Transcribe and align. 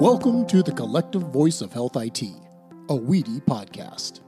Welcome 0.00 0.46
to 0.46 0.62
the 0.62 0.72
Collective 0.72 1.20
Voice 1.24 1.60
of 1.60 1.74
Health 1.74 1.94
IT, 1.94 2.22
a 2.22 2.94
WEDI 2.94 3.42
podcast. 3.42 4.22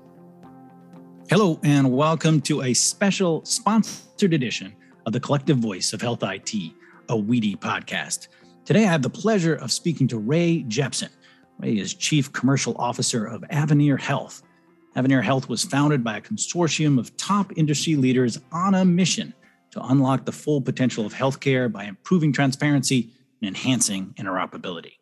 Hello, 1.30 1.58
and 1.64 1.90
welcome 1.90 2.42
to 2.42 2.60
a 2.60 2.74
special 2.74 3.42
sponsored 3.46 4.34
edition 4.34 4.74
of 5.06 5.14
the 5.14 5.20
Collective 5.20 5.56
Voice 5.56 5.95
of 5.95 6.02
Health 6.02 6.22
IT, 6.24 6.52
a 7.08 7.16
WEDI 7.16 7.56
podcast. 7.56 8.29
Today, 8.66 8.84
I 8.84 8.90
have 8.90 9.00
the 9.00 9.08
pleasure 9.08 9.54
of 9.54 9.72
speaking 9.72 10.06
to 10.08 10.18
Ray 10.18 10.62
Jebsen. 10.64 11.08
Ray 11.58 11.79
is 11.79 11.95
Chief 11.95 12.30
Commercial 12.34 12.77
Officer 12.77 13.25
of 13.25 13.41
Avaneer 13.50 13.98
Health. 13.98 14.43
Avaneer 14.95 15.25
Health 15.25 15.48
was 15.48 15.64
founded 15.64 16.04
by 16.04 16.18
a 16.18 16.20
consortium 16.20 16.98
of 16.98 17.16
top 17.16 17.50
industry 17.57 17.96
leaders 17.96 18.39
on 18.52 18.75
a 18.75 18.84
mission 18.84 19.32
to 19.70 19.82
unlock 19.84 20.27
the 20.27 20.32
full 20.32 20.61
potential 20.61 21.07
of 21.07 21.14
healthcare 21.14 21.73
by 21.73 21.84
improving 21.84 22.30
transparency 22.30 23.10
and 23.41 23.48
enhancing 23.48 24.14
interoperability. 24.18 24.96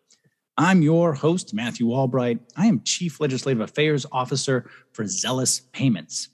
I'm 0.60 0.82
your 0.82 1.14
host, 1.14 1.54
Matthew 1.54 1.90
Albright. 1.90 2.38
I 2.54 2.66
am 2.66 2.82
Chief 2.82 3.18
Legislative 3.18 3.62
Affairs 3.62 4.04
Officer 4.12 4.68
for 4.92 5.04
Zelis 5.04 5.62
Payments. 5.72 6.28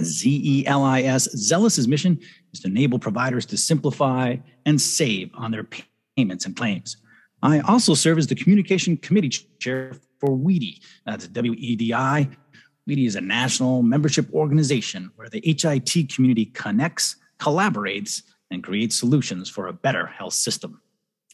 Z 0.00 0.40
E 0.42 0.66
L 0.66 0.82
I 0.82 1.02
S. 1.02 1.28
Zelis's 1.36 1.86
mission 1.86 2.18
is 2.54 2.60
to 2.60 2.68
enable 2.68 2.98
providers 2.98 3.44
to 3.44 3.58
simplify 3.58 4.36
and 4.64 4.80
save 4.80 5.30
on 5.34 5.50
their 5.50 5.68
payments 6.16 6.46
and 6.46 6.56
claims. 6.56 6.96
I 7.42 7.60
also 7.60 7.92
serve 7.92 8.16
as 8.16 8.28
the 8.28 8.34
Communication 8.34 8.96
Committee 8.96 9.28
Chair 9.58 9.92
for 10.20 10.30
WEDI. 10.30 10.78
Uh, 11.06 11.10
That's 11.10 11.28
W 11.28 11.52
E 11.58 11.76
D 11.76 11.92
I. 11.92 12.30
WEDI 12.88 13.06
is 13.06 13.16
a 13.16 13.20
national 13.20 13.82
membership 13.82 14.32
organization 14.32 15.10
where 15.16 15.28
the 15.28 15.42
HIT 15.44 16.14
community 16.14 16.46
connects, 16.46 17.16
collaborates, 17.38 18.22
and 18.50 18.64
creates 18.64 18.98
solutions 18.98 19.50
for 19.50 19.66
a 19.66 19.72
better 19.74 20.06
health 20.06 20.32
system. 20.32 20.80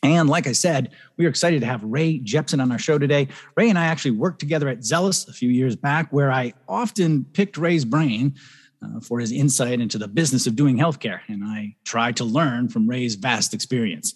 And 0.07 0.31
like 0.31 0.47
I 0.47 0.53
said, 0.53 0.93
we 1.17 1.27
are 1.27 1.29
excited 1.29 1.61
to 1.61 1.67
have 1.67 1.83
Ray 1.83 2.21
Jebsen 2.21 2.63
on 2.63 2.71
our 2.71 2.79
show 2.79 2.97
today. 2.97 3.27
Ray 3.57 3.69
and 3.69 3.79
I 3.79 3.87
actually 3.87 4.13
worked 4.13 4.39
together 4.39 4.69
at 4.69 4.79
Zelis 4.79 5.29
a 5.29 5.33
few 5.33 5.51
years 5.51 5.75
back, 5.75 6.13
where 6.13 6.31
I 6.31 6.55
often 6.69 7.25
picked 7.25 7.59
Ray's 7.59 7.85
brain 7.85 8.37
uh, 8.81 9.01
for 9.01 9.19
his 9.19 9.33
insight 9.33 9.81
into 9.81 9.99
the 9.99 10.07
business 10.07 10.47
of 10.47 10.55
doing 10.55 10.79
healthcare. 10.79 11.19
And 11.27 11.43
I 11.43 11.75
tried 11.85 12.17
to 12.19 12.25
learn 12.25 12.69
from 12.69 12.89
Ray's 12.89 13.17
vast 13.17 13.53
experience. 13.53 14.15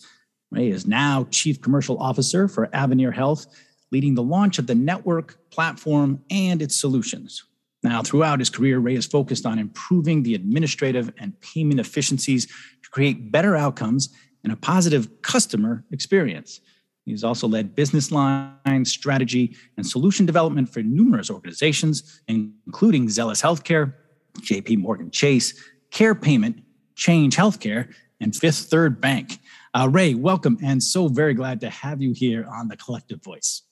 Ray 0.52 0.68
is 0.68 0.86
now 0.86 1.26
Chief 1.32 1.60
Commercial 1.60 1.98
Officer 1.98 2.46
for 2.46 2.68
Avaneer 2.68 3.12
Health, 3.12 3.46
leading 3.90 4.14
the 4.14 4.22
launch 4.22 4.60
of 4.60 4.68
the 4.68 4.76
network, 4.76 5.38
platform, 5.50 6.20
and 6.30 6.62
its 6.62 6.80
solutions. 6.80 7.42
Now, 7.82 8.02
throughout 8.02 8.38
his 8.38 8.50
career, 8.50 8.78
Ray 8.78 8.94
has 8.94 9.06
focused 9.06 9.44
on 9.44 9.58
improving 9.58 10.22
the 10.22 10.36
administrative 10.36 11.12
and 11.18 11.40
payment 11.40 11.80
efficiencies 11.80 12.46
to 12.46 12.90
create 12.92 13.32
better 13.32 13.56
outcomes 13.56 14.10
and 14.44 14.52
a 14.52 14.56
positive 14.56 15.22
customer 15.22 15.84
experience. 15.90 16.60
He's 17.06 17.24
also 17.24 17.48
led 17.48 17.74
business 17.74 18.12
line 18.12 18.84
strategy 18.84 19.56
and 19.76 19.86
solution 19.86 20.26
development 20.26 20.68
for 20.68 20.82
numerous 20.82 21.30
organizations, 21.30 22.20
including 22.28 23.06
Zelis 23.08 23.42
Healthcare, 23.42 23.94
JP 24.40 24.78
Morgan 24.78 25.10
Chase, 25.10 25.60
Care 25.90 26.14
Payment, 26.14 26.62
Change 26.94 27.36
Healthcare, 27.36 27.92
and 28.20 28.36
Fifth 28.36 28.68
Third 28.70 29.00
Bank. 29.00 29.38
Uh, 29.74 29.88
Ray, 29.90 30.14
welcome, 30.14 30.58
and 30.62 30.82
so 30.82 31.08
very 31.08 31.34
glad 31.34 31.60
to 31.60 31.70
have 31.70 32.02
you 32.02 32.12
here 32.12 32.46
on 32.46 32.68
the 32.68 32.76
Collective 32.76 33.22
Voice. 33.22 33.62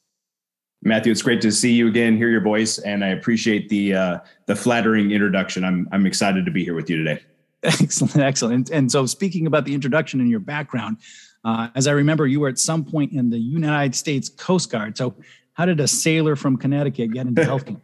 Matthew, 0.83 1.11
it's 1.11 1.23
great 1.23 1.41
to 1.41 1.51
see 1.51 1.73
you 1.73 1.89
again, 1.89 2.17
hear 2.17 2.31
your 2.31 2.41
voice, 2.41 2.79
and 2.79 3.05
I 3.05 3.09
appreciate 3.09 3.69
the 3.69 3.95
uh, 3.95 4.19
the 4.47 4.55
flattering 4.55 5.11
introduction. 5.11 5.65
I'm 5.65 5.89
I'm 5.91 6.07
excited 6.07 6.45
to 6.45 6.53
be 6.53 6.65
here 6.65 6.75
with 6.75 6.89
you 6.89 6.97
today. 6.97 7.21
Excellent, 7.63 8.17
excellent. 8.17 8.71
And 8.71 8.91
so, 8.91 9.07
speaking 9.07 9.47
about 9.47 9.65
the 9.65 9.75
introduction 9.75 10.21
and 10.21 10.31
your 10.31 10.41
background, 10.41 10.99
uh, 11.45 11.69
as 11.75 11.87
I 11.87 11.93
remember, 11.93 12.27
you 12.27 12.41
were 12.41 12.49
at 12.49 12.59
some 12.59 12.85
point 12.85 13.13
in 13.13 13.31
the 13.31 13.39
United 13.39 13.95
States 13.95 14.29
Coast 14.29 14.71
Guard. 14.71 14.97
So, 14.97 15.15
how 15.55 15.67
did 15.67 15.81
a 15.81 15.89
sailor 15.89 16.37
from 16.37 16.57
Connecticut 16.57 17.13
get 17.13 17.27
into 17.27 17.43
healthcare? 17.43 17.81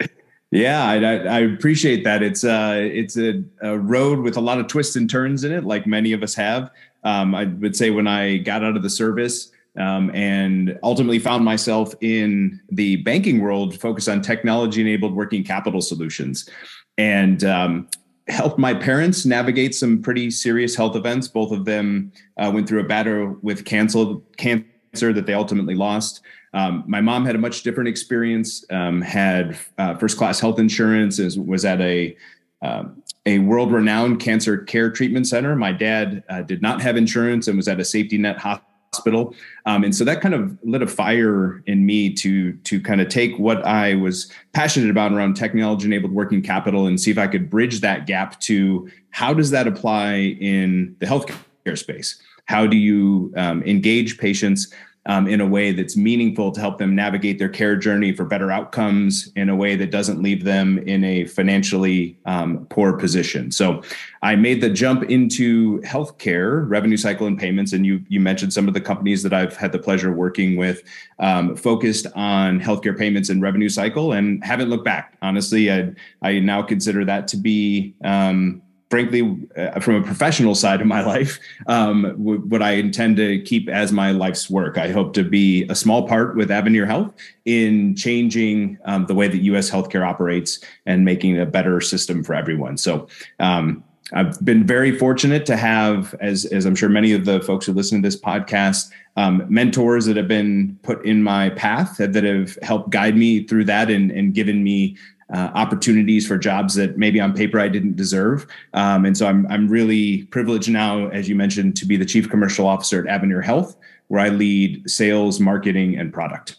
yeah, 0.52 0.84
I, 0.84 0.96
I, 0.96 1.38
appreciate 1.40 2.04
that. 2.04 2.22
It's 2.22 2.44
uh, 2.44 2.76
it's 2.78 3.18
a, 3.18 3.42
a, 3.62 3.76
road 3.76 4.20
with 4.20 4.36
a 4.36 4.40
lot 4.40 4.58
of 4.60 4.68
twists 4.68 4.94
and 4.94 5.10
turns 5.10 5.42
in 5.42 5.50
it, 5.50 5.64
like 5.64 5.86
many 5.86 6.12
of 6.12 6.22
us 6.22 6.34
have. 6.34 6.70
Um, 7.02 7.34
I 7.34 7.44
would 7.44 7.74
say 7.74 7.90
when 7.90 8.06
I 8.06 8.38
got 8.38 8.62
out 8.62 8.76
of 8.76 8.82
the 8.82 8.90
service. 8.90 9.52
Um, 9.78 10.10
and 10.14 10.78
ultimately 10.82 11.18
found 11.18 11.44
myself 11.44 11.94
in 12.00 12.62
the 12.70 12.96
banking 12.96 13.42
world 13.42 13.78
focused 13.78 14.08
on 14.08 14.22
technology 14.22 14.80
enabled 14.80 15.14
working 15.14 15.44
capital 15.44 15.82
solutions. 15.82 16.48
And 16.96 17.44
um, 17.44 17.86
helped 18.28 18.58
my 18.58 18.74
parents 18.74 19.24
navigate 19.24 19.74
some 19.74 20.02
pretty 20.02 20.30
serious 20.30 20.74
health 20.74 20.96
events. 20.96 21.28
Both 21.28 21.52
of 21.52 21.64
them 21.64 22.12
uh, 22.36 22.50
went 22.52 22.68
through 22.68 22.80
a 22.80 22.84
battle 22.84 23.36
with 23.42 23.64
canceled 23.64 24.22
cancer 24.36 25.12
that 25.12 25.26
they 25.26 25.34
ultimately 25.34 25.74
lost. 25.74 26.22
Um, 26.52 26.84
my 26.86 27.00
mom 27.00 27.26
had 27.26 27.34
a 27.34 27.38
much 27.38 27.62
different 27.62 27.88
experience. 27.88 28.64
Um, 28.70 29.02
had 29.02 29.58
uh, 29.78 29.94
first 29.96 30.16
class 30.16 30.40
health 30.40 30.58
insurance. 30.58 31.18
Is, 31.18 31.38
was 31.38 31.64
at 31.64 31.80
a 31.80 32.16
um, 32.62 33.02
a 33.26 33.40
world 33.40 33.70
renowned 33.70 34.20
cancer 34.20 34.58
care 34.58 34.90
treatment 34.90 35.26
center. 35.26 35.54
My 35.54 35.72
dad 35.72 36.24
uh, 36.28 36.42
did 36.42 36.62
not 36.62 36.80
have 36.80 36.96
insurance 36.96 37.48
and 37.48 37.56
was 37.56 37.68
at 37.68 37.80
a 37.80 37.84
safety 37.84 38.16
net 38.16 38.38
hospital 38.38 38.75
hospital. 38.96 39.34
Um, 39.66 39.84
and 39.84 39.94
so 39.94 40.04
that 40.04 40.20
kind 40.20 40.34
of 40.34 40.56
lit 40.62 40.82
a 40.82 40.86
fire 40.86 41.62
in 41.66 41.84
me 41.84 42.12
to 42.14 42.52
to 42.52 42.80
kind 42.80 43.00
of 43.00 43.08
take 43.08 43.38
what 43.38 43.64
I 43.64 43.94
was 43.94 44.30
passionate 44.52 44.90
about 44.90 45.12
around 45.12 45.34
technology 45.34 45.86
enabled 45.86 46.12
working 46.12 46.42
capital 46.42 46.86
and 46.86 47.00
see 47.00 47.10
if 47.10 47.18
I 47.18 47.26
could 47.26 47.50
bridge 47.50 47.80
that 47.80 48.06
gap 48.06 48.40
to 48.40 48.88
how 49.10 49.34
does 49.34 49.50
that 49.50 49.66
apply 49.66 50.36
in 50.40 50.96
the 50.98 51.06
healthcare 51.06 51.78
space? 51.78 52.20
How 52.46 52.66
do 52.66 52.76
you 52.76 53.32
um, 53.36 53.62
engage 53.64 54.18
patients 54.18 54.72
um, 55.06 55.26
in 55.26 55.40
a 55.40 55.46
way 55.46 55.72
that's 55.72 55.96
meaningful 55.96 56.52
to 56.52 56.60
help 56.60 56.78
them 56.78 56.94
navigate 56.94 57.38
their 57.38 57.48
care 57.48 57.76
journey 57.76 58.12
for 58.12 58.24
better 58.24 58.50
outcomes 58.50 59.32
in 59.36 59.48
a 59.48 59.56
way 59.56 59.76
that 59.76 59.90
doesn't 59.90 60.22
leave 60.22 60.44
them 60.44 60.78
in 60.78 61.04
a 61.04 61.24
financially 61.26 62.18
um, 62.26 62.66
poor 62.70 62.92
position. 62.92 63.50
So 63.50 63.82
I 64.22 64.34
made 64.36 64.60
the 64.60 64.70
jump 64.70 65.04
into 65.04 65.80
healthcare, 65.82 66.68
revenue 66.68 66.96
cycle, 66.96 67.26
and 67.26 67.38
payments. 67.38 67.72
And 67.72 67.86
you 67.86 68.04
you 68.08 68.20
mentioned 68.20 68.52
some 68.52 68.66
of 68.68 68.74
the 68.74 68.80
companies 68.80 69.22
that 69.22 69.32
I've 69.32 69.56
had 69.56 69.72
the 69.72 69.78
pleasure 69.78 70.10
of 70.10 70.16
working 70.16 70.56
with, 70.56 70.82
um, 71.18 71.56
focused 71.56 72.06
on 72.14 72.60
healthcare 72.60 72.98
payments 72.98 73.28
and 73.28 73.40
revenue 73.40 73.68
cycle, 73.68 74.12
and 74.12 74.44
haven't 74.44 74.68
looked 74.68 74.84
back. 74.84 75.16
Honestly, 75.22 75.70
I 75.70 75.92
I 76.22 76.40
now 76.40 76.62
consider 76.62 77.04
that 77.04 77.28
to 77.28 77.36
be 77.36 77.94
um, 78.04 78.62
frankly, 78.90 79.36
uh, 79.56 79.80
from 79.80 79.96
a 79.96 80.02
professional 80.02 80.54
side 80.54 80.80
of 80.80 80.86
my 80.86 81.04
life, 81.04 81.38
um, 81.66 82.02
w- 82.02 82.40
what 82.40 82.62
I 82.62 82.72
intend 82.72 83.16
to 83.16 83.40
keep 83.42 83.68
as 83.68 83.92
my 83.92 84.12
life's 84.12 84.48
work. 84.48 84.78
I 84.78 84.90
hope 84.90 85.12
to 85.14 85.24
be 85.24 85.64
a 85.68 85.74
small 85.74 86.06
part 86.06 86.36
with 86.36 86.50
Avaneer 86.50 86.86
Health 86.86 87.12
in 87.44 87.96
changing 87.96 88.78
um, 88.84 89.06
the 89.06 89.14
way 89.14 89.28
that 89.28 89.38
U.S. 89.38 89.70
healthcare 89.70 90.06
operates 90.06 90.60
and 90.86 91.04
making 91.04 91.38
a 91.38 91.46
better 91.46 91.80
system 91.80 92.22
for 92.22 92.34
everyone. 92.34 92.76
So. 92.76 93.08
Um, 93.40 93.82
I've 94.12 94.38
been 94.44 94.64
very 94.64 94.96
fortunate 94.96 95.46
to 95.46 95.56
have, 95.56 96.14
as, 96.20 96.44
as 96.44 96.64
I'm 96.64 96.76
sure 96.76 96.88
many 96.88 97.12
of 97.12 97.24
the 97.24 97.40
folks 97.40 97.66
who 97.66 97.72
listen 97.72 98.00
to 98.00 98.06
this 98.06 98.18
podcast, 98.18 98.88
um, 99.16 99.44
mentors 99.48 100.04
that 100.06 100.16
have 100.16 100.28
been 100.28 100.78
put 100.84 101.04
in 101.04 101.24
my 101.24 101.50
path 101.50 101.96
that 101.96 102.22
have 102.22 102.56
helped 102.62 102.90
guide 102.90 103.16
me 103.16 103.42
through 103.42 103.64
that 103.64 103.90
and, 103.90 104.12
and 104.12 104.32
given 104.32 104.62
me 104.62 104.96
uh, 105.32 105.50
opportunities 105.54 106.26
for 106.26 106.38
jobs 106.38 106.74
that 106.74 106.98
maybe 106.98 107.20
on 107.20 107.34
paper 107.34 107.58
I 107.58 107.68
didn't 107.68 107.96
deserve. 107.96 108.46
Um, 108.74 109.04
and 109.04 109.16
so 109.16 109.26
I'm, 109.26 109.46
I'm 109.48 109.68
really 109.68 110.24
privileged 110.24 110.70
now, 110.70 111.08
as 111.08 111.28
you 111.28 111.34
mentioned, 111.34 111.76
to 111.78 111.86
be 111.86 111.96
the 111.96 112.04
chief 112.04 112.30
commercial 112.30 112.66
officer 112.66 113.06
at 113.06 113.20
Avaneer 113.20 113.44
Health, 113.44 113.76
where 114.08 114.20
I 114.20 114.28
lead 114.28 114.88
sales, 114.88 115.40
marketing, 115.40 115.98
and 115.98 116.12
product. 116.12 116.56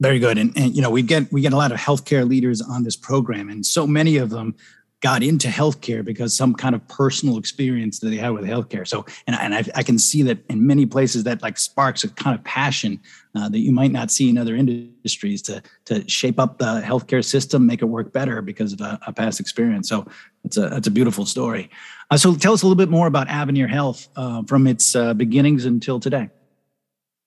Very 0.00 0.18
good. 0.18 0.38
And, 0.38 0.56
and 0.56 0.74
you 0.74 0.82
know, 0.82 0.90
we 0.90 1.02
get 1.02 1.30
we 1.32 1.40
get 1.40 1.52
a 1.52 1.56
lot 1.56 1.70
of 1.70 1.78
healthcare 1.78 2.28
leaders 2.28 2.60
on 2.60 2.82
this 2.82 2.96
program, 2.96 3.48
and 3.48 3.64
so 3.64 3.86
many 3.86 4.16
of 4.16 4.30
them 4.30 4.56
got 5.04 5.22
into 5.22 5.48
healthcare 5.48 6.02
because 6.02 6.34
some 6.34 6.54
kind 6.54 6.74
of 6.74 6.88
personal 6.88 7.36
experience 7.36 7.98
that 7.98 8.08
they 8.08 8.16
had 8.16 8.30
with 8.30 8.44
healthcare. 8.44 8.88
So, 8.88 9.04
and, 9.26 9.36
and 9.36 9.54
I, 9.54 9.62
I 9.74 9.82
can 9.82 9.98
see 9.98 10.22
that 10.22 10.38
in 10.48 10.66
many 10.66 10.86
places 10.86 11.24
that 11.24 11.42
like 11.42 11.58
sparks 11.58 12.04
a 12.04 12.08
kind 12.08 12.34
of 12.34 12.42
passion 12.42 12.98
uh, 13.34 13.50
that 13.50 13.58
you 13.58 13.70
might 13.70 13.92
not 13.92 14.10
see 14.10 14.30
in 14.30 14.38
other 14.38 14.56
industries 14.56 15.42
to 15.42 15.62
to 15.84 16.08
shape 16.08 16.40
up 16.40 16.56
the 16.56 16.80
healthcare 16.80 17.22
system, 17.22 17.66
make 17.66 17.82
it 17.82 17.84
work 17.84 18.14
better 18.14 18.40
because 18.40 18.72
of 18.72 18.80
a, 18.80 18.98
a 19.06 19.12
past 19.12 19.40
experience. 19.40 19.90
So, 19.90 20.06
it's 20.42 20.56
a 20.56 20.74
it's 20.74 20.86
a 20.86 20.90
beautiful 20.90 21.26
story. 21.26 21.68
Uh, 22.10 22.16
so, 22.16 22.34
tell 22.34 22.54
us 22.54 22.62
a 22.62 22.66
little 22.66 22.74
bit 22.74 22.88
more 22.88 23.06
about 23.06 23.28
Avaneer 23.28 23.68
Health 23.68 24.08
uh, 24.16 24.42
from 24.44 24.66
its 24.66 24.96
uh, 24.96 25.12
beginnings 25.12 25.66
until 25.66 26.00
today. 26.00 26.30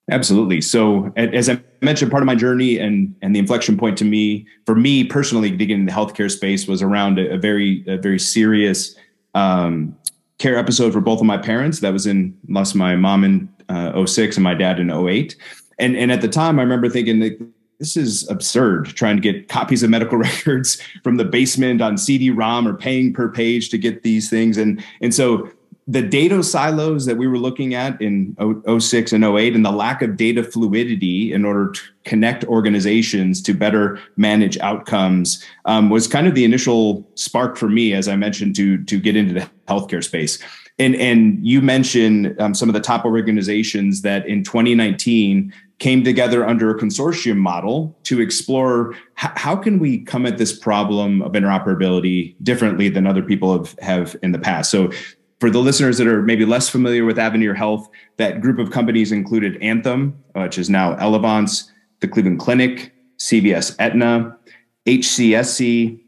Absolutely. 0.09 0.61
So, 0.61 1.11
as 1.17 1.49
I 1.49 1.61
mentioned, 1.81 2.11
part 2.11 2.23
of 2.23 2.27
my 2.27 2.35
journey 2.35 2.77
and 2.79 3.13
and 3.21 3.35
the 3.35 3.39
inflection 3.39 3.77
point 3.77 3.97
to 3.97 4.05
me, 4.05 4.47
for 4.65 4.73
me 4.73 5.03
personally, 5.03 5.49
get 5.49 5.69
into 5.69 5.91
the 5.91 5.97
healthcare 5.97 6.31
space 6.31 6.65
was 6.65 6.81
around 6.81 7.19
a, 7.19 7.33
a 7.33 7.37
very 7.37 7.83
a 7.87 7.97
very 7.97 8.19
serious 8.19 8.95
um, 9.35 9.97
care 10.39 10.57
episode 10.57 10.93
for 10.93 11.01
both 11.01 11.19
of 11.19 11.25
my 11.25 11.37
parents. 11.37 11.81
That 11.81 11.91
was 11.91 12.07
in 12.07 12.37
lost 12.47 12.73
my 12.73 12.95
mom 12.95 13.25
in 13.25 13.49
uh, 13.67 14.05
06 14.05 14.37
and 14.37 14.43
my 14.45 14.53
dad 14.53 14.79
in 14.79 14.89
08. 14.89 15.35
And 15.77 15.97
and 15.97 16.09
at 16.09 16.21
the 16.21 16.29
time, 16.29 16.57
I 16.57 16.63
remember 16.63 16.87
thinking 16.87 17.19
that 17.19 17.37
this 17.79 17.97
is 17.97 18.27
absurd 18.29 18.85
trying 18.85 19.17
to 19.17 19.21
get 19.21 19.49
copies 19.49 19.83
of 19.83 19.89
medical 19.89 20.17
records 20.29 20.81
from 21.03 21.17
the 21.17 21.25
basement 21.25 21.81
on 21.81 21.97
CD-ROM 21.97 22.67
or 22.67 22.73
paying 22.73 23.13
per 23.13 23.29
page 23.29 23.69
to 23.69 23.77
get 23.77 24.03
these 24.03 24.29
things. 24.29 24.57
And 24.57 24.81
and 25.01 25.13
so 25.13 25.51
the 25.87 26.01
data 26.01 26.43
silos 26.43 27.05
that 27.05 27.15
we 27.15 27.27
were 27.27 27.37
looking 27.37 27.73
at 27.73 28.01
in 28.01 28.35
06 28.79 29.13
and 29.13 29.23
08 29.23 29.55
and 29.55 29.65
the 29.65 29.71
lack 29.71 30.01
of 30.01 30.17
data 30.17 30.43
fluidity 30.43 31.31
in 31.31 31.45
order 31.45 31.71
to 31.71 31.81
connect 32.03 32.43
organizations 32.45 33.41
to 33.41 33.53
better 33.53 33.99
manage 34.17 34.57
outcomes 34.59 35.43
um, 35.65 35.89
was 35.89 36.07
kind 36.07 36.27
of 36.27 36.35
the 36.35 36.43
initial 36.43 37.09
spark 37.15 37.57
for 37.57 37.69
me 37.69 37.93
as 37.93 38.07
i 38.07 38.15
mentioned 38.15 38.55
to 38.55 38.83
to 38.83 38.99
get 38.99 39.15
into 39.15 39.33
the 39.33 39.49
healthcare 39.67 40.03
space. 40.03 40.39
And 40.79 40.95
and 40.95 41.45
you 41.45 41.61
mentioned 41.61 42.39
um, 42.39 42.53
some 42.53 42.69
of 42.69 42.73
the 42.73 42.81
top 42.81 43.05
organizations 43.05 44.01
that 44.03 44.27
in 44.27 44.43
2019 44.43 45.53
came 45.79 46.03
together 46.03 46.47
under 46.47 46.71
a 46.71 46.79
consortium 46.79 47.37
model 47.37 47.95
to 48.03 48.19
explore 48.19 48.93
h- 48.93 49.31
how 49.35 49.55
can 49.55 49.77
we 49.79 49.99
come 49.99 50.25
at 50.25 50.37
this 50.37 50.57
problem 50.57 51.21
of 51.21 51.33
interoperability 51.33 52.35
differently 52.41 52.89
than 52.89 53.05
other 53.05 53.21
people 53.21 53.57
have, 53.57 53.77
have 53.79 54.15
in 54.23 54.31
the 54.31 54.39
past. 54.39 54.71
So 54.71 54.91
for 55.39 55.49
the 55.49 55.59
listeners 55.59 55.97
that 55.97 56.07
are 56.07 56.21
maybe 56.21 56.45
less 56.45 56.67
familiar 56.67 57.05
with 57.05 57.17
Avaneer 57.17 57.55
Health, 57.55 57.87
that 58.17 58.41
group 58.41 58.59
of 58.59 58.71
companies 58.71 59.11
included 59.11 59.61
Anthem, 59.61 60.17
uh, 60.35 60.41
which 60.41 60.57
is 60.57 60.69
now 60.69 60.95
Elevance, 60.95 61.69
the 61.99 62.07
Cleveland 62.07 62.39
Clinic, 62.39 62.93
CVS 63.19 63.75
Aetna, 63.79 64.37
HCSC, 64.85 65.99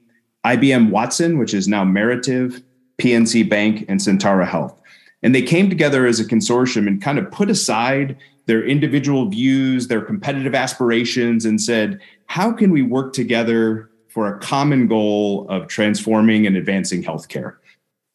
IBM 0.45 0.89
Watson, 0.89 1.37
which 1.37 1.53
is 1.53 1.67
now 1.67 1.83
Merative, 1.83 2.63
PNC 2.97 3.47
Bank, 3.49 3.85
and 3.87 3.99
Sentara 3.99 4.47
Health. 4.47 4.79
And 5.21 5.35
they 5.35 5.41
came 5.41 5.69
together 5.69 6.05
as 6.05 6.19
a 6.19 6.25
consortium 6.25 6.87
and 6.87 7.01
kind 7.01 7.19
of 7.19 7.29
put 7.31 7.49
aside 7.49 8.17
their 8.45 8.65
individual 8.65 9.27
views, 9.29 9.87
their 9.87 10.01
competitive 10.01 10.55
aspirations, 10.55 11.45
and 11.45 11.61
said, 11.61 11.99
how 12.25 12.51
can 12.51 12.71
we 12.71 12.81
work 12.81 13.13
together 13.13 13.89
for 14.07 14.33
a 14.33 14.39
common 14.39 14.87
goal 14.87 15.47
of 15.49 15.67
transforming 15.67 16.47
and 16.47 16.55
advancing 16.55 17.03
healthcare? 17.03 17.57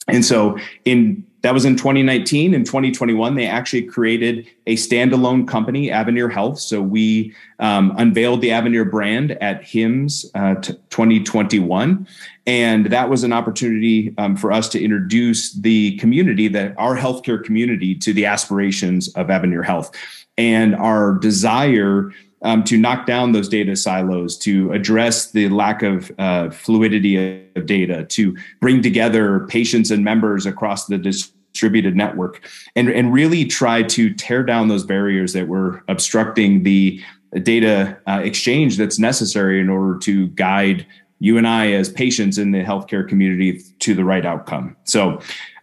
And 0.08 0.24
so 0.24 0.58
in 0.84 1.24
that 1.42 1.52
was 1.52 1.66
in 1.66 1.76
2019 1.76 2.54
and 2.54 2.64
2021 2.64 3.34
they 3.34 3.46
actually 3.46 3.82
created 3.82 4.46
a 4.66 4.76
standalone 4.76 5.46
company 5.46 5.88
Avaneer 5.88 6.32
health. 6.32 6.58
So 6.58 6.80
we 6.80 7.34
um, 7.58 7.94
unveiled 7.98 8.40
the 8.40 8.48
Avaneer 8.48 8.90
brand 8.90 9.32
at 9.32 9.62
HIMSS 9.62 10.26
uh, 10.34 10.60
t- 10.60 10.72
2021 10.90 12.06
and 12.46 12.86
that 12.86 13.08
was 13.08 13.24
an 13.24 13.32
opportunity 13.32 14.14
um, 14.18 14.36
for 14.36 14.52
us 14.52 14.68
to 14.70 14.82
introduce 14.82 15.52
the 15.52 15.96
community 15.98 16.48
that 16.48 16.74
our 16.78 16.96
healthcare 16.96 17.42
community 17.42 17.94
to 17.96 18.12
the 18.12 18.26
aspirations 18.26 19.08
of 19.14 19.28
Avaneer 19.28 19.64
health. 19.64 19.90
And 20.36 20.74
our 20.74 21.14
desire 21.18 22.10
um, 22.44 22.62
to 22.64 22.78
knock 22.78 23.06
down 23.06 23.32
those 23.32 23.48
data 23.48 23.74
silos, 23.74 24.36
to 24.38 24.70
address 24.72 25.32
the 25.32 25.48
lack 25.48 25.82
of 25.82 26.12
uh, 26.18 26.50
fluidity 26.50 27.48
of 27.56 27.66
data, 27.66 28.04
to 28.04 28.36
bring 28.60 28.82
together 28.82 29.46
patients 29.48 29.90
and 29.90 30.04
members 30.04 30.46
across 30.46 30.86
the 30.86 30.98
distributed 30.98 31.96
network, 31.96 32.46
and, 32.76 32.88
and 32.88 33.12
really 33.12 33.44
try 33.44 33.82
to 33.82 34.12
tear 34.14 34.44
down 34.44 34.68
those 34.68 34.84
barriers 34.84 35.32
that 35.32 35.48
were 35.48 35.82
obstructing 35.88 36.62
the 36.62 37.02
data 37.42 37.98
uh, 38.06 38.20
exchange 38.22 38.76
that's 38.76 38.98
necessary 38.98 39.60
in 39.60 39.68
order 39.68 39.98
to 39.98 40.28
guide 40.28 40.86
you 41.20 41.38
and 41.38 41.48
I 41.48 41.72
as 41.72 41.88
patients 41.88 42.38
in 42.38 42.52
the 42.52 42.62
healthcare 42.62 43.08
community 43.08 43.60
to 43.80 43.94
the 43.94 44.04
right 44.04 44.26
outcome. 44.26 44.76
So, 44.84 45.20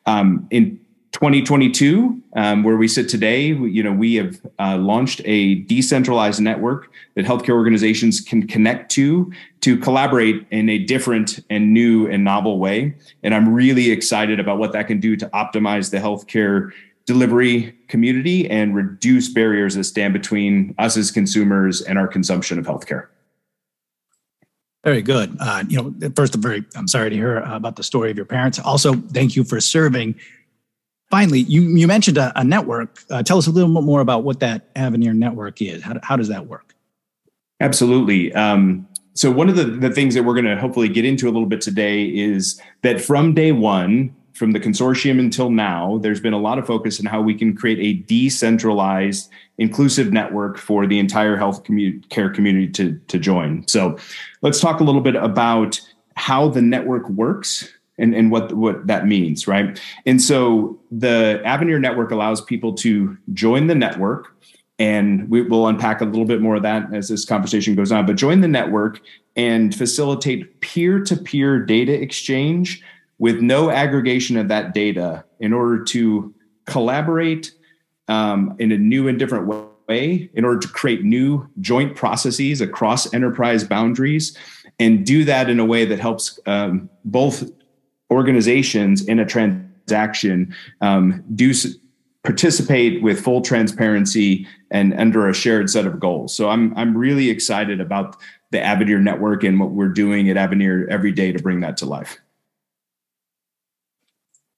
um, 0.08 0.48
in 0.50 0.81
2022, 1.12 2.22
um, 2.38 2.64
where 2.64 2.78
we 2.78 2.88
sit 2.88 3.10
today, 3.10 3.48
you 3.48 3.84
know, 3.84 3.92
we 3.92 4.16
have 4.16 4.40
uh, 4.60 4.78
launched 4.78 5.22
a 5.26 5.56
decentralized 5.56 6.40
network 6.40 6.90
that 7.16 7.26
healthcare 7.26 7.54
organizations 7.54 8.22
can 8.22 8.48
connect 8.48 8.90
to 8.92 9.32
to 9.60 9.78
collaborate 9.78 10.48
in 10.52 10.70
a 10.70 10.78
different 10.78 11.40
and 11.50 11.74
new 11.74 12.08
and 12.08 12.24
novel 12.24 12.60
way. 12.60 12.96
And 13.24 13.36
I'm 13.36 13.54
really 13.54 13.92
excited 13.92 14.40
about 14.40 14.58
what 14.58 14.72
that 14.72 14.88
can 14.88 15.00
do 15.00 15.18
to 15.18 15.28
optimize 15.28 15.92
the 15.92 15.98
healthcare 15.98 16.72
delivery 17.06 17.76
community 17.90 18.50
and 18.50 18.74
reduce 18.74 19.28
barriers 19.28 19.76
that 19.76 19.84
stand 19.84 20.14
between 20.14 20.74
us 20.78 20.96
as 20.96 21.12
consumers 21.12 21.82
and 21.82 22.00
our 22.00 22.08
consumption 22.08 22.58
of 22.58 22.66
healthcare. 22.66 23.08
Very 24.84 25.02
good. 25.02 25.36
Uh, 25.40 25.64
you 25.68 25.78
know, 25.78 26.12
first, 26.16 26.34
I'm 26.34 26.42
very 26.42 26.64
I'm 26.76 26.88
sorry 26.88 27.10
to 27.10 27.16
hear 27.16 27.38
about 27.38 27.76
the 27.76 27.84
story 27.84 28.12
of 28.12 28.18
your 28.18 28.26
parents. 28.26 28.60
Also, 28.60 28.94
thank 28.94 29.36
you 29.36 29.44
for 29.44 29.60
serving 29.60 30.16
finally, 31.12 31.42
you, 31.42 31.62
you 31.62 31.88
mentioned 31.88 32.18
a, 32.18 32.32
a 32.40 32.44
network. 32.44 33.04
Uh, 33.10 33.22
tell 33.22 33.38
us 33.38 33.46
a 33.46 33.52
little 33.52 33.72
bit 33.72 33.84
more 33.84 34.02
about 34.02 34.24
what 34.24 34.40
that 34.40 34.74
Avaneer 34.74 35.14
network 35.14 35.62
is. 35.62 35.84
How, 35.84 36.00
how 36.02 36.16
does 36.16 36.30
that 36.30 36.48
work? 36.48 36.74
Absolutely. 37.60 38.34
Um, 38.34 38.88
so, 39.14 39.30
one 39.30 39.50
of 39.50 39.56
the, 39.56 39.66
the 39.66 39.92
things 39.92 40.16
that 40.16 40.24
we're 40.24 40.34
going 40.34 40.46
to 40.46 40.58
hopefully 40.58 40.88
get 40.88 41.06
into 41.06 41.28
a 41.28 41.32
little 41.32 41.46
bit 41.46 41.62
today 41.62 42.06
is 42.06 42.60
that 42.82 43.02
from 43.02 43.34
day 43.34 43.52
one, 43.52 44.16
from 44.34 44.54
the 44.54 44.60
consortium 44.60 45.20
until 45.20 45.52
now, 45.52 46.00
there's 46.02 46.22
been 46.22 46.34
a 46.34 46.40
lot 46.40 46.58
of 46.58 46.66
focus 46.66 47.00
on 47.00 47.06
how 47.06 47.22
we 47.22 47.36
can 47.36 47.56
create 47.56 47.78
a 47.80 48.02
decentralized, 48.08 49.30
inclusive 49.58 50.14
network 50.14 50.58
for 50.58 50.88
the 50.88 50.98
entire 50.98 51.36
health 51.36 51.64
commu- 51.66 52.10
care 52.10 52.30
community 52.30 52.70
to, 52.70 52.98
to 53.10 53.20
join. 53.20 53.68
So, 53.68 53.98
let's 54.42 54.62
talk 54.62 54.80
a 54.80 54.84
little 54.84 55.02
bit 55.02 55.16
about 55.16 55.80
how 56.16 56.48
the 56.48 56.62
network 56.62 57.08
works 57.10 57.70
and, 58.02 58.16
and 58.16 58.32
what 58.32 58.54
what 58.54 58.88
that 58.88 59.08
means, 59.08 59.48
right? 59.48 59.80
And 60.06 60.22
so 60.22 60.80
the 60.92 61.42
Avaneer 61.46 61.80
network 61.80 62.12
allows 62.12 62.42
people 62.42 62.74
to 62.76 63.18
join 63.34 63.68
the 63.68 63.76
network, 63.76 64.36
and 64.80 65.30
we 65.30 65.44
will 65.44 65.68
unpack 65.68 66.02
a 66.02 66.06
little 66.06 66.26
bit 66.26 66.42
more 66.42 66.56
of 66.56 66.64
that 66.64 66.94
as 66.94 67.08
this 67.08 67.24
conversation 67.26 67.76
goes 67.76 67.92
on. 67.92 68.06
But 68.06 68.16
join 68.16 68.42
the 68.42 68.48
network 68.48 69.00
and 69.36 69.74
facilitate 69.74 70.60
peer-to-peer 70.62 71.60
data 71.60 71.94
exchange 71.94 72.82
with 73.20 73.40
no 73.40 73.70
aggregation 73.70 74.36
of 74.36 74.48
that 74.48 74.74
data 74.74 75.24
in 75.40 75.54
order 75.54 75.84
to 75.84 76.34
collaborate 76.66 77.54
um, 78.08 78.56
in 78.60 78.72
a 78.72 78.78
new 78.78 79.08
and 79.08 79.20
different 79.20 79.48
way 79.88 80.30
in 80.34 80.44
order 80.44 80.60
to 80.60 80.68
create 80.68 81.04
new 81.04 81.48
joint 81.60 81.96
processes 81.96 82.62
across 82.62 83.14
enterprise 83.14 83.64
boundaries 83.64 84.38
and 84.80 85.06
do 85.06 85.24
that 85.26 85.50
in 85.50 85.60
a 85.60 85.66
way 85.66 85.86
that 85.86 86.00
helps 86.00 86.40
um, 86.46 86.90
both 87.06 87.52
organizations 88.12 89.06
in 89.06 89.20
a 89.20 89.26
transaction 89.26 90.54
um, 90.82 91.24
do 91.34 91.54
participate 92.24 93.02
with 93.02 93.20
full 93.20 93.42
transparency 93.42 94.46
and 94.70 94.94
under 94.94 95.28
a 95.28 95.34
shared 95.34 95.70
set 95.70 95.86
of 95.88 96.00
goals. 96.00 96.36
So 96.36 96.50
I'm 96.50 96.76
I'm 96.78 96.96
really 96.96 97.30
excited 97.30 97.82
about 97.82 98.18
the 98.52 98.60
Avaneer 98.60 99.02
network 99.02 99.44
and 99.44 99.60
what 99.60 99.72
we're 99.72 99.88
doing 99.88 100.30
at 100.30 100.38
Avaneer 100.38 100.88
every 100.90 101.12
day 101.12 101.32
to 101.32 101.42
bring 101.42 101.62
that 101.62 101.78
to 101.78 101.86
life. 101.86 102.18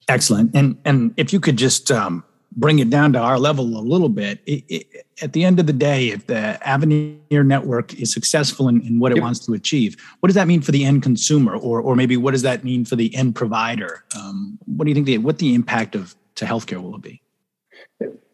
Excellent. 0.08 0.54
And 0.54 0.78
and 0.84 1.14
if 1.16 1.32
you 1.32 1.40
could 1.40 1.56
just 1.56 1.90
um, 1.90 2.24
bring 2.56 2.78
it 2.78 2.90
down 2.90 3.12
to 3.12 3.18
our 3.18 3.38
level 3.38 3.64
a 3.64 3.80
little 3.80 4.08
bit, 4.08 4.40
it, 4.46 4.64
it, 4.68 5.06
at 5.22 5.32
the 5.32 5.44
end 5.44 5.60
of 5.60 5.66
the 5.66 5.72
day, 5.72 6.08
if 6.08 6.26
the 6.26 6.58
Avaneer 6.64 7.44
network 7.44 7.94
is 7.94 8.12
successful 8.12 8.68
in, 8.68 8.80
in 8.82 8.98
what 8.98 9.12
it 9.12 9.16
yep. 9.16 9.22
wants 9.22 9.40
to 9.46 9.54
achieve, 9.54 9.96
what 10.20 10.28
does 10.28 10.34
that 10.34 10.48
mean 10.48 10.60
for 10.60 10.72
the 10.72 10.84
end 10.84 11.02
consumer, 11.02 11.56
or 11.56 11.80
or 11.80 11.96
maybe 11.96 12.16
what 12.16 12.32
does 12.32 12.42
that 12.42 12.64
mean 12.64 12.84
for 12.84 12.96
the 12.96 13.14
end 13.14 13.34
provider? 13.34 14.04
Um, 14.18 14.58
what 14.66 14.84
do 14.84 14.90
you 14.90 14.94
think? 14.94 15.06
The, 15.06 15.18
what 15.18 15.38
the 15.38 15.54
impact 15.54 15.94
of 15.94 16.14
to 16.36 16.44
healthcare 16.44 16.82
will 16.82 16.96
it 16.96 17.02
be? 17.02 17.20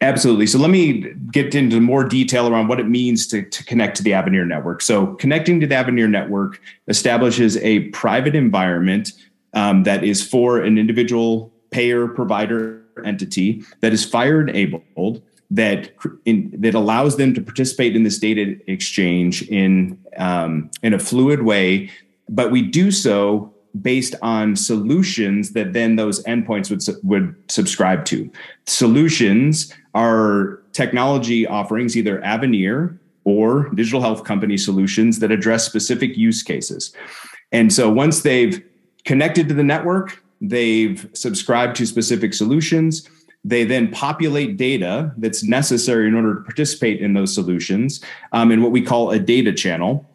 Absolutely. 0.00 0.47
So 0.47 0.59
let 0.59 0.71
me 0.71 1.12
get 1.30 1.54
into 1.54 1.80
more 1.80 2.04
detail 2.04 2.49
around 2.49 2.68
what 2.68 2.80
it 2.80 2.88
means 2.88 3.26
to, 3.28 3.42
to 3.42 3.64
connect 3.64 3.99
to 3.99 4.02
the 4.02 4.12
Avaneer 4.12 4.47
network. 4.47 4.80
So 4.80 5.14
connecting 5.16 5.61
to 5.61 5.66
the 5.66 5.75
Avaneer 5.75 6.09
network 6.09 6.61
establishes 6.88 7.59
a 7.59 7.80
private 7.90 8.35
environment 8.35 9.12
um, 9.52 9.83
that 9.83 10.02
is 10.02 10.26
for 10.26 10.59
an 10.59 10.78
individual 10.78 11.52
payer 11.71 12.09
provider 12.09 12.79
entity 13.07 13.62
that 13.80 13.92
is 13.92 14.11
FHIR 14.11 14.49
enabled 14.49 15.23
that 15.50 15.90
in, 16.25 16.54
that 16.59 16.75
allows 16.75 17.16
them 17.16 17.35
to 17.35 17.40
participate 17.40 17.97
in 17.97 18.04
this 18.04 18.19
data 18.19 18.57
exchange 18.69 19.42
in 19.42 19.99
um, 20.16 20.71
in 20.83 20.95
a 20.95 20.99
fluid 20.99 21.42
way, 21.42 21.90
but 22.28 22.50
we 22.50 22.62
do 22.62 22.90
so 22.90 23.52
based 23.83 24.14
on 24.23 24.57
solutions 24.57 25.52
that 25.52 25.73
then 25.73 25.97
those 25.97 26.23
endpoints 26.25 26.71
would 26.71 26.83
would 27.04 27.35
subscribe 27.50 28.04
to. 28.04 28.30
Solutions 28.66 29.75
are 29.95 30.62
technology 30.73 31.47
offerings, 31.47 31.97
either 31.97 32.21
Avaneer 32.21 32.97
or 33.25 33.69
digital 33.75 34.00
health 34.00 34.25
company 34.25 34.57
solutions 34.57 35.19
that 35.19 35.30
address 35.30 35.66
specific 35.66 36.16
use 36.16 36.42
cases. 36.42 36.95
And 37.52 37.73
so 37.73 37.90
once 37.90 38.23
they've 38.23 38.64
connected 39.04 39.49
to 39.49 39.54
the 39.54 39.64
network, 39.64 40.23
They've 40.40 41.09
subscribed 41.12 41.76
to 41.76 41.87
specific 41.87 42.35
solutions. 42.35 43.09
They 43.44 43.64
then 43.64 43.90
populate 43.90 44.56
data 44.56 45.12
that's 45.16 45.42
necessary 45.42 46.09
in 46.09 46.14
order 46.14 46.37
to 46.37 46.40
participate 46.42 47.00
in 47.00 47.14
those 47.14 47.35
solutions 47.35 48.02
um, 48.32 48.50
in 48.50 48.62
what 48.62 48.73
we 48.73 48.82
call 48.82 49.11
a 49.11 49.18
data 49.18 49.52
channel. 49.52 50.06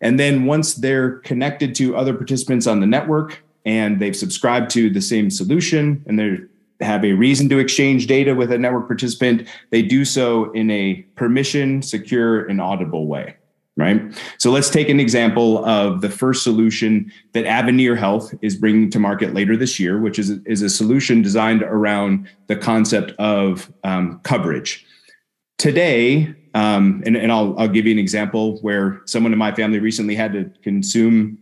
And 0.00 0.20
then 0.20 0.44
once 0.44 0.74
they're 0.74 1.18
connected 1.20 1.74
to 1.76 1.96
other 1.96 2.12
participants 2.12 2.66
on 2.66 2.80
the 2.80 2.86
network 2.86 3.42
and 3.64 4.00
they've 4.00 4.16
subscribed 4.16 4.70
to 4.72 4.90
the 4.90 5.00
same 5.00 5.30
solution 5.30 6.04
and 6.06 6.18
they 6.18 6.38
have 6.84 7.04
a 7.04 7.12
reason 7.12 7.48
to 7.48 7.58
exchange 7.58 8.06
data 8.06 8.34
with 8.34 8.52
a 8.52 8.58
network 8.58 8.86
participant, 8.86 9.48
they 9.70 9.80
do 9.80 10.04
so 10.04 10.50
in 10.52 10.70
a 10.70 10.94
permission, 11.14 11.80
secure, 11.80 12.44
and 12.46 12.60
audible 12.60 13.06
way. 13.06 13.36
Right? 13.76 14.00
So 14.38 14.52
let's 14.52 14.70
take 14.70 14.88
an 14.88 15.00
example 15.00 15.64
of 15.64 16.00
the 16.00 16.08
first 16.08 16.44
solution 16.44 17.10
that 17.32 17.44
Avaneer 17.44 17.98
Health 17.98 18.32
is 18.40 18.54
bringing 18.54 18.88
to 18.90 19.00
market 19.00 19.34
later 19.34 19.56
this 19.56 19.80
year, 19.80 20.00
which 20.00 20.16
is, 20.16 20.30
is 20.46 20.62
a 20.62 20.70
solution 20.70 21.22
designed 21.22 21.62
around 21.62 22.28
the 22.46 22.54
concept 22.54 23.10
of 23.18 23.72
um, 23.82 24.20
coverage. 24.22 24.86
Today, 25.58 26.32
um, 26.54 27.02
and, 27.04 27.16
and 27.16 27.32
I'll, 27.32 27.58
I'll 27.58 27.68
give 27.68 27.86
you 27.86 27.92
an 27.92 27.98
example 27.98 28.58
where 28.58 29.02
someone 29.06 29.32
in 29.32 29.38
my 29.40 29.52
family 29.52 29.80
recently 29.80 30.14
had 30.14 30.32
to 30.34 30.52
consume 30.62 31.38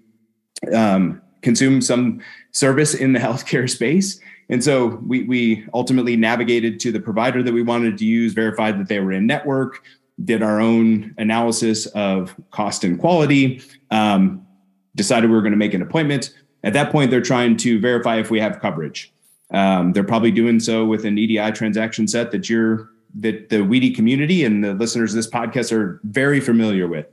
um, 0.73 1.21
consume 1.43 1.81
some 1.83 2.21
service 2.53 2.95
in 2.95 3.13
the 3.13 3.19
healthcare 3.21 3.69
space. 3.69 4.21
And 4.49 4.63
so 4.63 5.01
we, 5.07 5.25
we 5.25 5.67
ultimately 5.75 6.17
navigated 6.17 6.81
to 6.81 6.93
the 6.93 7.01
provider 7.01 7.43
that 7.43 7.53
we 7.53 7.63
wanted 7.63 7.99
to 7.99 8.05
use, 8.05 8.33
verified 8.33 8.79
that 8.79 8.89
they 8.89 9.01
were 9.01 9.13
in 9.13 9.27
network, 9.27 9.83
did 10.25 10.43
our 10.43 10.61
own 10.61 11.15
analysis 11.19 11.87
of 11.87 12.35
cost 12.51 12.85
and 12.85 12.99
quality, 12.99 13.63
um, 13.91 14.47
decided 14.95 15.31
we 15.31 15.37
were 15.37 15.43
going 15.43 15.53
to 15.53 15.59
make 15.59 15.75
an 15.75 15.83
appointment. 15.83 16.35
At 16.65 16.73
that 16.75 16.93
point, 16.93 17.11
they're 17.11 17.21
trying 17.21 17.57
to 17.59 17.81
verify 17.81 18.19
if 18.19 18.31
we 18.31 18.41
have 18.41 18.61
coverage. 18.61 19.13
Um, 19.53 19.93
they're 19.93 20.05
probably 20.05 20.31
doing 20.31 20.61
so 20.61 20.85
with 20.85 21.05
an 21.05 21.19
EDI 21.19 21.53
transaction 21.53 22.09
set 22.09 22.31
that 22.31 22.49
you're 22.49 22.89
that 23.21 23.51
the 23.51 23.57
WEDI 23.57 23.95
community 23.95 24.43
and 24.43 24.65
the 24.65 24.73
listeners 24.73 25.13
of 25.13 25.17
this 25.17 25.29
podcast 25.29 25.71
are 25.71 26.01
very 26.05 26.41
familiar 26.41 26.89
with. 26.89 27.07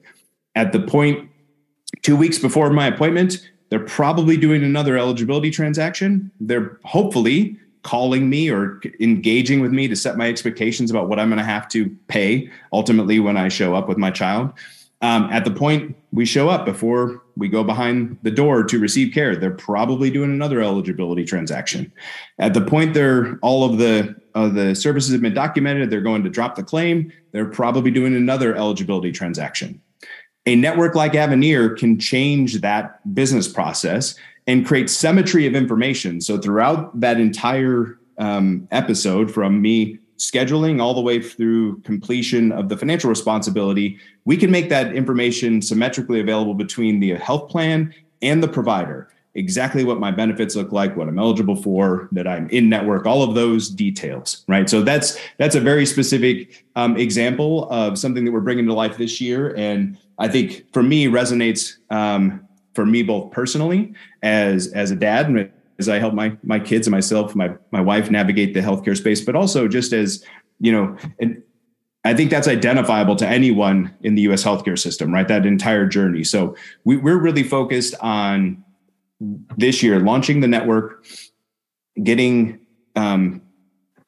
At 0.55 0.71
the 0.71 0.79
point 0.79 1.29
two 2.01 2.15
weeks 2.15 2.37
before 2.37 2.69
my 2.69 2.87
appointment, 2.87 3.49
they're 3.69 3.79
probably 3.79 4.37
doing 4.37 4.63
another 4.63 4.97
eligibility 4.97 5.51
transaction. 5.51 6.31
They're 6.39 6.79
hopefully 6.85 7.59
calling 7.83 8.29
me 8.29 8.49
or 8.49 8.81
engaging 8.99 9.61
with 9.61 9.71
me 9.71 9.87
to 9.87 9.95
set 9.95 10.17
my 10.17 10.27
expectations 10.27 10.91
about 10.91 11.07
what 11.07 11.19
I'm 11.19 11.29
going 11.29 11.37
to 11.37 11.43
have 11.43 11.67
to 11.69 11.89
pay 12.07 12.49
ultimately 12.73 13.19
when 13.19 13.37
I 13.37 13.47
show 13.47 13.73
up 13.73 13.87
with 13.87 13.97
my 13.97 14.11
child. 14.11 14.53
Um, 15.01 15.29
at 15.31 15.45
the 15.45 15.51
point 15.51 15.95
we 16.11 16.25
show 16.25 16.49
up 16.49 16.65
before 16.65 17.21
we 17.37 17.47
go 17.47 17.63
behind 17.63 18.17
the 18.23 18.31
door 18.31 18.65
to 18.65 18.79
receive 18.79 19.13
care, 19.13 19.35
they're 19.35 19.51
probably 19.51 20.09
doing 20.09 20.31
another 20.31 20.61
eligibility 20.61 21.23
transaction. 21.23 21.91
At 22.37 22.53
the 22.53 22.61
point 22.61 22.93
they're 22.93 23.39
all 23.41 23.63
of 23.63 23.77
the 23.77 24.15
uh, 24.35 24.49
the 24.49 24.75
services 24.75 25.11
have 25.11 25.21
been 25.21 25.33
documented, 25.33 25.89
they're 25.89 26.01
going 26.01 26.23
to 26.23 26.29
drop 26.29 26.55
the 26.55 26.63
claim. 26.63 27.11
They're 27.31 27.45
probably 27.45 27.91
doing 27.91 28.15
another 28.15 28.55
eligibility 28.55 29.11
transaction. 29.11 29.81
A 30.45 30.55
network 30.55 30.95
like 30.95 31.13
Avaneer 31.13 31.77
can 31.77 31.99
change 31.99 32.61
that 32.61 33.13
business 33.13 33.47
process 33.47 34.15
and 34.47 34.65
create 34.65 34.89
symmetry 34.89 35.45
of 35.47 35.55
information. 35.55 36.21
So 36.21 36.37
throughout 36.37 36.99
that 36.99 37.19
entire 37.19 37.99
um, 38.17 38.67
episode, 38.71 39.31
from 39.31 39.61
me 39.61 39.99
scheduling 40.17 40.81
all 40.81 40.93
the 40.93 41.01
way 41.01 41.21
through 41.21 41.79
completion 41.81 42.51
of 42.51 42.67
the 42.69 42.77
financial 42.77 43.09
responsibility, 43.09 43.97
we 44.25 44.35
can 44.35 44.51
make 44.51 44.69
that 44.69 44.93
information 44.93 45.61
symmetrically 45.61 46.19
available 46.19 46.53
between 46.53 46.99
the 46.99 47.15
health 47.15 47.49
plan 47.49 47.93
and 48.21 48.43
the 48.43 48.47
provider. 48.47 49.09
Exactly 49.35 49.83
what 49.83 49.99
my 49.99 50.11
benefits 50.11 50.55
look 50.55 50.71
like, 50.71 50.97
what 50.97 51.07
I'm 51.07 51.19
eligible 51.19 51.55
for, 51.55 52.09
that 52.11 52.27
I'm 52.27 52.49
in 52.49 52.67
network, 52.67 53.05
all 53.05 53.21
of 53.21 53.35
those 53.35 53.69
details, 53.69 54.43
right? 54.47 54.67
So 54.67 54.81
that's 54.81 55.17
that's 55.37 55.55
a 55.55 55.61
very 55.61 55.85
specific 55.85 56.65
um, 56.75 56.97
example 56.97 57.69
of 57.69 57.97
something 57.97 58.25
that 58.25 58.31
we're 58.31 58.39
bringing 58.41 58.65
to 58.65 58.73
life 58.73 58.97
this 58.97 59.21
year, 59.21 59.55
and 59.55 59.97
I 60.17 60.27
think 60.27 60.65
for 60.73 60.83
me 60.83 61.05
resonates 61.05 61.77
um, 61.91 62.45
for 62.73 62.85
me 62.85 63.03
both 63.03 63.31
personally 63.31 63.93
as 64.21 64.67
as 64.67 64.91
a 64.91 64.95
dad 64.95 65.51
as 65.79 65.87
I 65.87 65.97
help 65.97 66.13
my 66.13 66.37
my 66.43 66.59
kids 66.59 66.85
and 66.85 66.91
myself, 66.91 67.35
my 67.35 67.55
my 67.71 67.81
wife 67.81 68.11
navigate 68.11 68.53
the 68.53 68.59
healthcare 68.59 68.95
space, 68.95 69.21
but 69.21 69.35
also 69.35 69.67
just 69.67 69.93
as 69.93 70.23
you 70.59 70.71
know, 70.71 70.97
and 71.19 71.41
I 72.03 72.13
think 72.13 72.29
that's 72.29 72.47
identifiable 72.47 73.15
to 73.17 73.27
anyone 73.27 73.93
in 74.01 74.15
the 74.15 74.21
U.S. 74.23 74.43
healthcare 74.43 74.77
system, 74.77 75.13
right? 75.13 75.27
That 75.27 75.45
entire 75.45 75.85
journey. 75.85 76.23
So 76.23 76.55
we, 76.83 76.97
we're 76.97 77.19
really 77.19 77.43
focused 77.43 77.95
on 78.01 78.63
this 79.57 79.81
year 79.81 79.99
launching 79.99 80.41
the 80.41 80.47
network, 80.47 81.05
getting 82.03 82.59
um, 82.95 83.41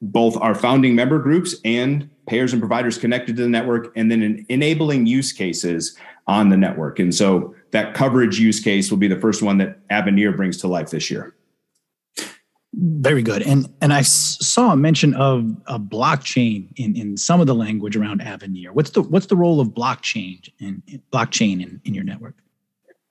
both 0.00 0.36
our 0.38 0.54
founding 0.54 0.94
member 0.94 1.18
groups 1.18 1.56
and 1.64 2.08
payers 2.26 2.52
and 2.52 2.62
providers 2.62 2.98
connected 2.98 3.36
to 3.36 3.42
the 3.42 3.48
network, 3.48 3.92
and 3.96 4.10
then 4.10 4.46
enabling 4.48 5.06
use 5.06 5.32
cases 5.32 5.96
on 6.26 6.48
the 6.50 6.56
network. 6.56 6.98
And 6.98 7.14
so 7.14 7.54
that 7.72 7.94
coverage 7.94 8.38
use 8.38 8.60
case 8.60 8.90
will 8.90 8.98
be 8.98 9.08
the 9.08 9.18
first 9.18 9.42
one 9.42 9.58
that 9.58 9.86
Avaneer 9.88 10.36
brings 10.36 10.58
to 10.58 10.68
life 10.68 10.90
this 10.90 11.10
year. 11.10 11.34
Very 12.74 13.22
good. 13.22 13.42
And 13.42 13.68
and 13.82 13.92
I 13.92 14.00
saw 14.00 14.72
a 14.72 14.76
mention 14.76 15.12
of 15.14 15.50
a 15.66 15.78
blockchain 15.78 16.68
in, 16.76 16.96
in 16.96 17.16
some 17.18 17.40
of 17.40 17.46
the 17.46 17.54
language 17.54 17.96
around 17.96 18.22
Avaneer. 18.22 18.72
What's 18.72 18.90
the 18.90 19.02
what's 19.02 19.26
the 19.26 19.36
role 19.36 19.60
of 19.60 19.68
blockchain 19.68 20.48
in, 20.58 20.82
in 20.86 21.02
blockchain 21.12 21.62
in, 21.62 21.82
in 21.84 21.92
your 21.92 22.04
network? 22.04 22.34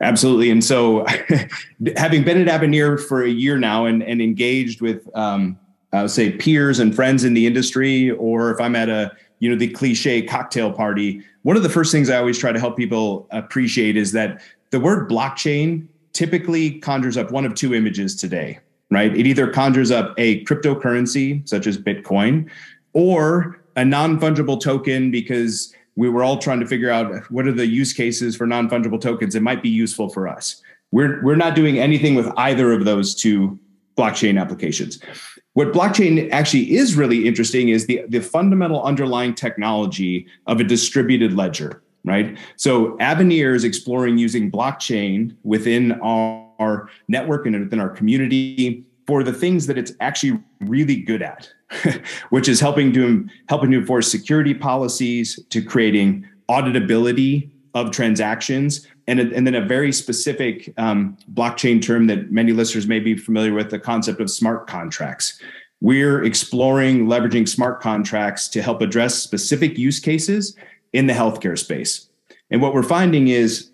Absolutely. 0.02 0.50
And 0.50 0.64
so 0.64 1.06
having 1.96 2.24
been 2.24 2.48
at 2.48 2.62
Avaneer 2.62 3.00
for 3.00 3.24
a 3.24 3.30
year 3.30 3.60
now 3.60 3.86
and, 3.86 4.02
and 4.02 4.20
engaged 4.20 4.82
with 4.82 5.08
um, 5.16 5.60
I 5.94 6.02
would 6.02 6.12
say 6.12 6.32
peers 6.32 6.80
and 6.80 6.96
friends 6.96 7.24
in 7.24 7.36
the 7.36 7.46
industry, 7.46 8.10
or 8.12 8.52
if 8.52 8.60
I'm 8.60 8.76
at 8.76 8.90
a 8.90 9.12
you 9.42 9.50
know 9.50 9.58
the 9.58 9.68
cliche 9.68 10.22
cocktail 10.22 10.72
party, 10.72 11.22
one 11.42 11.58
of 11.58 11.64
the 11.64 11.70
first 11.70 11.92
things 11.92 12.10
I 12.10 12.18
always 12.18 12.38
try 12.38 12.54
to 12.54 12.60
help 12.60 12.78
people 12.78 13.28
appreciate 13.32 13.98
is 13.98 14.14
that 14.14 14.40
the 14.70 14.80
word 14.80 15.10
blockchain 15.10 15.88
typically 16.14 16.80
conjures 16.80 17.18
up 17.18 17.32
one 17.32 17.44
of 17.44 17.56
two 17.56 17.74
images 17.74 18.16
today, 18.16 18.60
right? 18.92 19.16
It 19.18 19.26
either 19.26 19.48
conjures 19.48 19.92
up 19.92 20.14
a 20.18 20.46
cryptocurrency 20.46 21.48
such 21.50 21.66
as 21.66 21.78
Bitcoin 21.78 22.50
or 22.94 23.60
a 23.76 23.84
non 23.84 24.20
fungible 24.20 24.62
token 24.62 25.10
because 25.10 25.74
we 25.96 26.08
were 26.08 26.24
all 26.24 26.38
trying 26.38 26.60
to 26.60 26.68
figure 26.68 26.92
out 26.92 27.30
what 27.32 27.48
are 27.48 27.52
the 27.52 27.66
use 27.66 27.94
cases 27.94 28.36
for 28.36 28.46
non 28.46 28.70
fungible 28.70 29.02
tokens 29.02 29.34
it 29.34 29.42
might 29.42 29.64
be 29.64 29.70
useful 29.70 30.08
for 30.08 30.28
us. 30.28 30.62
We're, 30.92 31.24
we're 31.24 31.36
not 31.36 31.56
doing 31.56 31.80
anything 31.80 32.14
with 32.14 32.32
either 32.38 32.74
of 32.74 32.86
those 32.86 33.16
two 33.16 33.60
blockchain 33.98 34.40
applications. 34.40 35.00
What 35.54 35.74
blockchain 35.74 36.30
actually 36.32 36.76
is 36.76 36.96
really 36.96 37.28
interesting 37.28 37.70
is 37.70 37.86
the, 37.86 38.04
the 38.08 38.22
fundamental 38.22 38.82
underlying 38.84 39.36
technology 39.36 40.26
of 40.48 40.62
a 40.62 40.64
distributed 40.64 41.34
ledger, 41.34 41.84
right? 42.06 42.38
So 42.56 42.98
Avaneer 43.00 43.54
is 43.54 43.66
exploring 43.66 44.18
using 44.18 44.50
blockchain 44.50 45.36
within 45.44 45.94
our, 46.02 46.48
our 46.60 46.90
network 47.10 47.46
and 47.46 47.60
within 47.60 47.82
our 47.82 47.90
community 47.90 48.86
for 49.08 49.24
the 49.24 49.34
things 49.34 49.68
that 49.68 49.78
it's 49.78 49.92
actually 50.00 50.40
really 50.62 50.96
good 50.96 51.22
at, 51.22 51.52
which 52.30 52.48
is 52.48 52.62
helping 52.62 52.94
to 52.94 53.28
helping 53.50 53.72
to 53.72 53.80
enforce 53.80 54.10
security 54.10 54.54
policies, 54.54 55.38
to 55.50 55.62
creating 55.62 56.26
auditability 56.50 57.50
of 57.74 57.92
transactions, 57.92 58.88
and, 59.12 59.20
a, 59.20 59.36
and 59.36 59.46
then 59.46 59.56
a 59.56 59.66
very 59.66 59.92
specific 59.92 60.74
um, 60.78 61.18
blockchain 61.34 61.84
term 61.84 62.08
that 62.08 62.32
many 62.32 62.54
listeners 62.54 62.88
may 62.88 63.00
be 63.00 63.18
familiar 63.18 63.54
with 63.54 63.70
the 63.70 63.78
concept 63.78 64.22
of 64.22 64.32
smart 64.32 64.68
contracts. 64.68 65.38
We're 65.82 66.24
exploring 66.24 67.08
leveraging 67.08 67.50
smart 67.50 67.82
contracts 67.82 68.48
to 68.50 68.62
help 68.62 68.82
address 68.82 69.16
specific 69.16 69.78
use 69.78 70.00
cases 70.00 70.56
in 70.94 71.08
the 71.08 71.14
healthcare 71.14 71.60
space. 71.60 72.08
And 72.52 72.62
what 72.62 72.74
we're 72.74 72.84
finding 72.84 73.28
is 73.28 73.72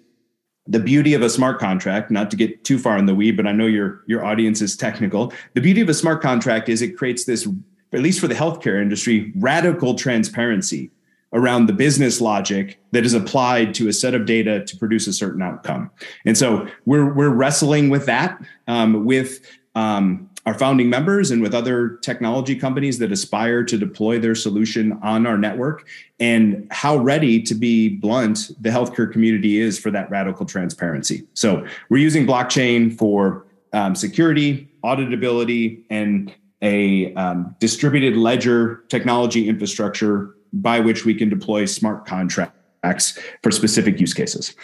the 0.65 0.79
beauty 0.79 1.13
of 1.13 1.21
a 1.21 1.29
smart 1.29 1.59
contract, 1.59 2.09
not 2.09 2.31
to 2.31 2.37
get 2.37 2.63
too 2.63 2.79
far 2.79 2.97
in 2.97 3.05
the 3.05 3.13
weed, 3.13 3.37
but 3.37 3.45
I 3.45 3.51
know 3.51 3.67
your, 3.67 4.01
your 4.07 4.25
audience 4.25 4.61
is 4.61 4.75
technical. 4.75 5.31
The 5.53 5.61
beauty 5.61 5.81
of 5.81 5.89
a 5.89 5.93
smart 5.93 6.21
contract 6.23 6.67
is 6.67 6.81
it 6.81 6.97
creates 6.97 7.25
this, 7.25 7.47
at 7.93 7.99
least 8.01 8.19
for 8.19 8.27
the 8.27 8.33
healthcare 8.33 8.81
industry, 8.81 9.33
radical 9.35 9.93
transparency 9.93 10.89
around 11.33 11.65
the 11.65 11.73
business 11.73 12.21
logic 12.21 12.79
that 12.91 13.05
is 13.05 13.13
applied 13.13 13.73
to 13.75 13.87
a 13.87 13.93
set 13.93 14.13
of 14.13 14.25
data 14.25 14.63
to 14.65 14.77
produce 14.77 15.07
a 15.07 15.13
certain 15.13 15.41
outcome. 15.41 15.89
And 16.25 16.37
so 16.37 16.67
we're 16.85 17.13
we're 17.13 17.29
wrestling 17.29 17.89
with 17.89 18.05
that 18.05 18.41
um, 18.67 19.05
with 19.05 19.41
um, 19.75 20.29
our 20.47 20.53
founding 20.53 20.89
members 20.89 21.29
and 21.29 21.41
with 21.41 21.53
other 21.53 21.97
technology 21.97 22.55
companies 22.55 22.97
that 22.99 23.11
aspire 23.11 23.65
to 23.65 23.77
deploy 23.77 24.17
their 24.17 24.33
solution 24.33 24.97
on 25.03 25.27
our 25.27 25.37
network 25.37 25.85
and 26.21 26.65
how 26.71 26.95
ready 26.95 27.41
to 27.41 27.53
be 27.53 27.89
blunt 27.89 28.51
the 28.61 28.69
healthcare 28.69 29.11
community 29.11 29.59
is 29.59 29.77
for 29.77 29.91
that 29.91 30.09
radical 30.09 30.45
transparency. 30.45 31.27
So 31.33 31.67
we're 31.89 31.97
using 31.97 32.25
blockchain 32.25 32.97
for 32.97 33.45
um, 33.73 33.93
security, 33.93 34.69
auditability, 34.85 35.83
and 35.89 36.33
a 36.61 37.13
um, 37.15 37.53
distributed 37.59 38.15
ledger 38.15 38.85
technology 38.87 39.49
infrastructure 39.49 40.33
by 40.53 40.79
which 40.79 41.05
we 41.05 41.13
can 41.13 41.29
deploy 41.29 41.65
smart 41.65 42.05
contracts 42.05 43.19
for 43.43 43.51
specific 43.51 43.99
use 43.99 44.13
cases. 44.13 44.55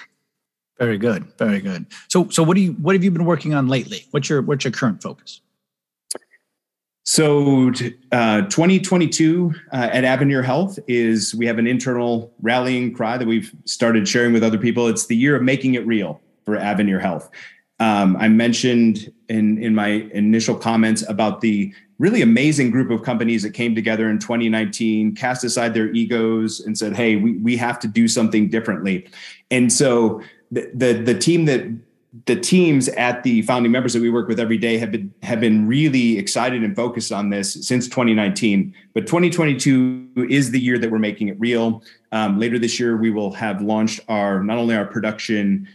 Very 0.80 0.98
good, 0.98 1.26
very 1.38 1.62
good. 1.62 1.86
So, 2.08 2.30
so 2.30 2.44
what 2.44 2.56
do 2.56 2.62
you 2.62 2.72
what 2.74 2.96
have 2.96 3.04
you 3.04 3.12
been 3.12 3.26
working 3.26 3.54
on 3.54 3.68
lately? 3.68 4.06
What's 4.12 4.30
your 4.30 4.42
what's 4.42 4.66
your 4.66 4.72
current 4.72 5.02
focus? 5.02 5.42
So, 7.06 7.70
uh, 8.14 8.44
2022 8.44 9.54
uh, 9.74 9.76
at 9.76 10.06
Avaneer 10.06 10.44
Health 10.44 10.80
is 10.88 11.36
we 11.36 11.46
have 11.46 11.60
an 11.60 11.68
internal 11.68 12.34
rallying 12.42 12.94
cry 12.94 13.18
that 13.18 13.28
we've 13.28 13.54
started 13.66 14.08
sharing 14.08 14.32
with 14.32 14.42
other 14.42 14.58
people. 14.58 14.88
It's 14.88 15.08
the 15.08 15.16
year 15.16 15.36
of 15.36 15.44
making 15.44 15.74
it 15.74 15.86
real 15.86 16.22
for 16.46 16.56
Avaneer 16.58 17.02
Health. 17.02 17.30
Um, 17.80 18.16
I 18.18 18.30
mentioned 18.30 19.12
in 19.34 19.58
in 19.58 19.74
my 19.74 20.08
initial 20.14 20.56
comments 20.56 21.04
about 21.10 21.42
the 21.42 21.74
really 21.98 22.22
amazing 22.22 22.70
group 22.70 22.92
of 22.92 23.04
companies 23.04 23.44
that 23.44 23.52
came 23.52 23.74
together 23.74 24.10
in 24.10 24.20
2019, 24.20 25.16
cast 25.16 25.44
aside 25.44 25.74
their 25.74 25.92
egos, 25.92 26.60
and 26.60 26.78
said, 26.78 26.96
"Hey, 26.96 27.16
we 27.16 27.34
we 27.38 27.58
have 27.58 27.80
to 27.80 27.88
do 27.88 28.08
something 28.08 28.50
differently." 28.50 29.08
And 29.50 29.74
so 29.74 30.22
the 30.52 30.70
the, 30.74 30.94
the 30.94 31.18
team 31.18 31.46
that 31.46 31.66
the 32.26 32.36
teams 32.36 32.90
at 32.90 33.24
the 33.24 33.42
founding 33.42 33.72
members 33.72 33.94
that 33.94 34.02
we 34.02 34.12
work 34.12 34.28
with 34.28 34.40
every 34.40 34.58
day 34.58 34.78
have 34.78 34.92
been 34.92 35.12
have 35.24 35.40
been 35.40 35.68
really 35.68 36.20
excited 36.20 36.64
and 36.64 36.76
focused 36.76 37.12
on 37.12 37.32
this 37.32 37.66
since 37.68 37.88
2019. 37.88 38.74
But 38.94 39.08
2022 39.08 40.28
is 40.30 40.52
the 40.52 40.60
year 40.60 40.78
that 40.78 40.92
we're 40.92 41.00
making 41.00 41.30
it 41.30 41.40
real. 41.40 41.82
Um, 42.12 42.40
later 42.40 42.60
this 42.60 42.80
year, 42.80 42.98
we 42.98 43.10
will 43.10 43.32
have 43.32 43.64
launched 43.64 44.02
our 44.08 44.44
not 44.44 44.60
only 44.60 44.76
our 44.76 44.86
production 44.86 45.68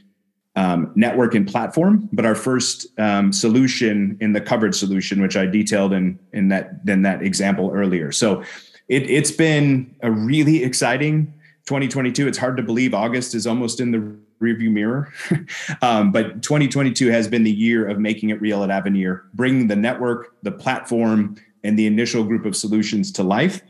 um, 0.59 0.91
network 0.97 1.37
and 1.37 1.47
platform, 1.47 2.09
but 2.13 2.27
our 2.27 2.35
first 2.35 2.89
um, 2.99 3.33
solution 3.33 4.19
in 4.21 4.33
the 4.33 4.41
coverage 4.41 4.75
solution, 4.75 5.23
which 5.23 5.37
I 5.37 5.47
detailed 5.47 5.93
in 5.93 6.19
in 6.33 6.49
that 6.49 6.81
in 6.89 7.03
that 7.03 7.23
example 7.23 7.71
earlier. 7.73 8.11
So 8.11 8.43
it, 8.89 9.09
it's 9.09 9.31
been 9.31 9.95
a 10.03 10.11
really 10.11 10.65
exciting 10.65 11.33
2022. 11.67 12.27
It's 12.27 12.39
hard 12.39 12.57
to 12.57 12.65
believe 12.65 12.93
August 12.93 13.37
is 13.37 13.47
almost 13.47 13.79
in 13.79 13.93
the 13.93 14.17
rearview 14.43 14.73
mirror. 14.73 15.13
um, 15.83 16.11
but 16.11 16.43
2022 16.43 17.09
has 17.09 17.29
been 17.29 17.45
the 17.45 17.53
year 17.53 17.87
of 17.87 18.01
making 18.01 18.31
it 18.31 18.41
real 18.41 18.65
at 18.65 18.71
Avaneer, 18.71 19.23
bringing 19.35 19.69
the 19.69 19.77
network, 19.77 20.35
the 20.43 20.53
platform, 20.53 21.37
and 21.63 21.79
the 21.79 21.87
initial 21.87 22.25
group 22.25 22.45
of 22.45 22.57
solutions 22.57 23.13
to 23.13 23.23
life. 23.23 23.63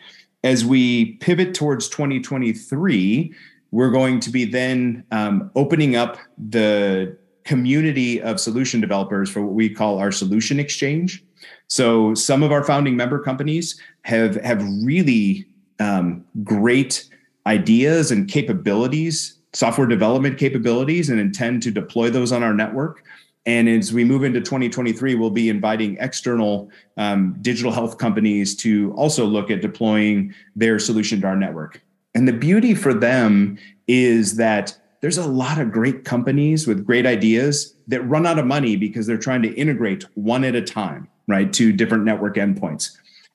As 0.42 0.64
we 0.64 1.16
pivot 1.16 1.52
towards 1.52 1.88
2023, 1.88 3.35
we're 3.70 3.90
going 3.90 4.20
to 4.20 4.30
be 4.30 4.44
then 4.44 5.04
um, 5.10 5.50
opening 5.54 5.96
up 5.96 6.18
the 6.37 7.16
community 7.44 8.20
of 8.20 8.40
solution 8.40 8.80
developers 8.80 9.30
for 9.30 9.42
what 9.42 9.54
we 9.54 9.68
call 9.68 9.98
our 9.98 10.12
solution 10.12 10.58
exchange. 10.60 11.25
So 11.68 12.14
some 12.14 12.42
of 12.42 12.52
our 12.52 12.64
founding 12.64 12.96
member 12.96 13.18
companies 13.18 13.80
have 14.02 14.37
have 14.42 14.62
really 14.82 15.46
um, 15.80 16.25
great 16.42 17.08
ideas 17.46 18.10
and 18.10 18.28
capabilities 18.28 19.38
software 19.52 19.87
development 19.87 20.38
capabilities 20.38 21.10
and 21.10 21.18
intend 21.18 21.62
to 21.62 21.70
deploy 21.70 22.10
those 22.10 22.32
on 22.32 22.42
our 22.42 22.54
network. 22.54 23.02
And 23.46 23.68
as 23.68 23.92
we 23.92 24.04
move 24.04 24.25
into 24.25 24.40
2023, 24.40 25.14
we'll 25.14 25.30
be 25.30 25.48
inviting 25.48 25.96
external 26.00 26.70
um, 26.98 27.37
digital 27.40 27.72
health 27.72 27.96
companies 27.96 28.54
to 28.56 28.92
also 28.92 29.25
look 29.25 29.50
at 29.50 29.62
deploying 29.62 30.34
their 30.54 30.78
solution 30.78 31.20
to 31.22 31.26
our 31.28 31.37
network. 31.37 31.82
And 32.18 32.26
the 32.26 32.32
beauty 32.32 32.75
for 32.75 32.92
them 32.92 33.58
is 33.87 34.38
that 34.38 34.76
there's 35.02 35.18
a 35.18 35.28
lot 35.28 35.60
of 35.60 35.70
great 35.70 36.04
companies 36.04 36.66
with 36.66 36.84
great 36.84 37.06
ideas 37.06 37.76
that 37.87 38.02
run 38.02 38.26
out 38.26 38.40
of 38.40 38.44
money 38.44 38.75
because 38.75 39.06
they're 39.06 39.16
trying 39.16 39.40
to 39.42 39.54
integrate 39.54 40.02
one 40.16 40.42
at 40.42 40.56
a 40.56 40.60
time, 40.60 41.06
right, 41.28 41.52
to 41.52 41.72
different 41.72 42.02
network 42.02 42.34
endpoints. 42.34 42.90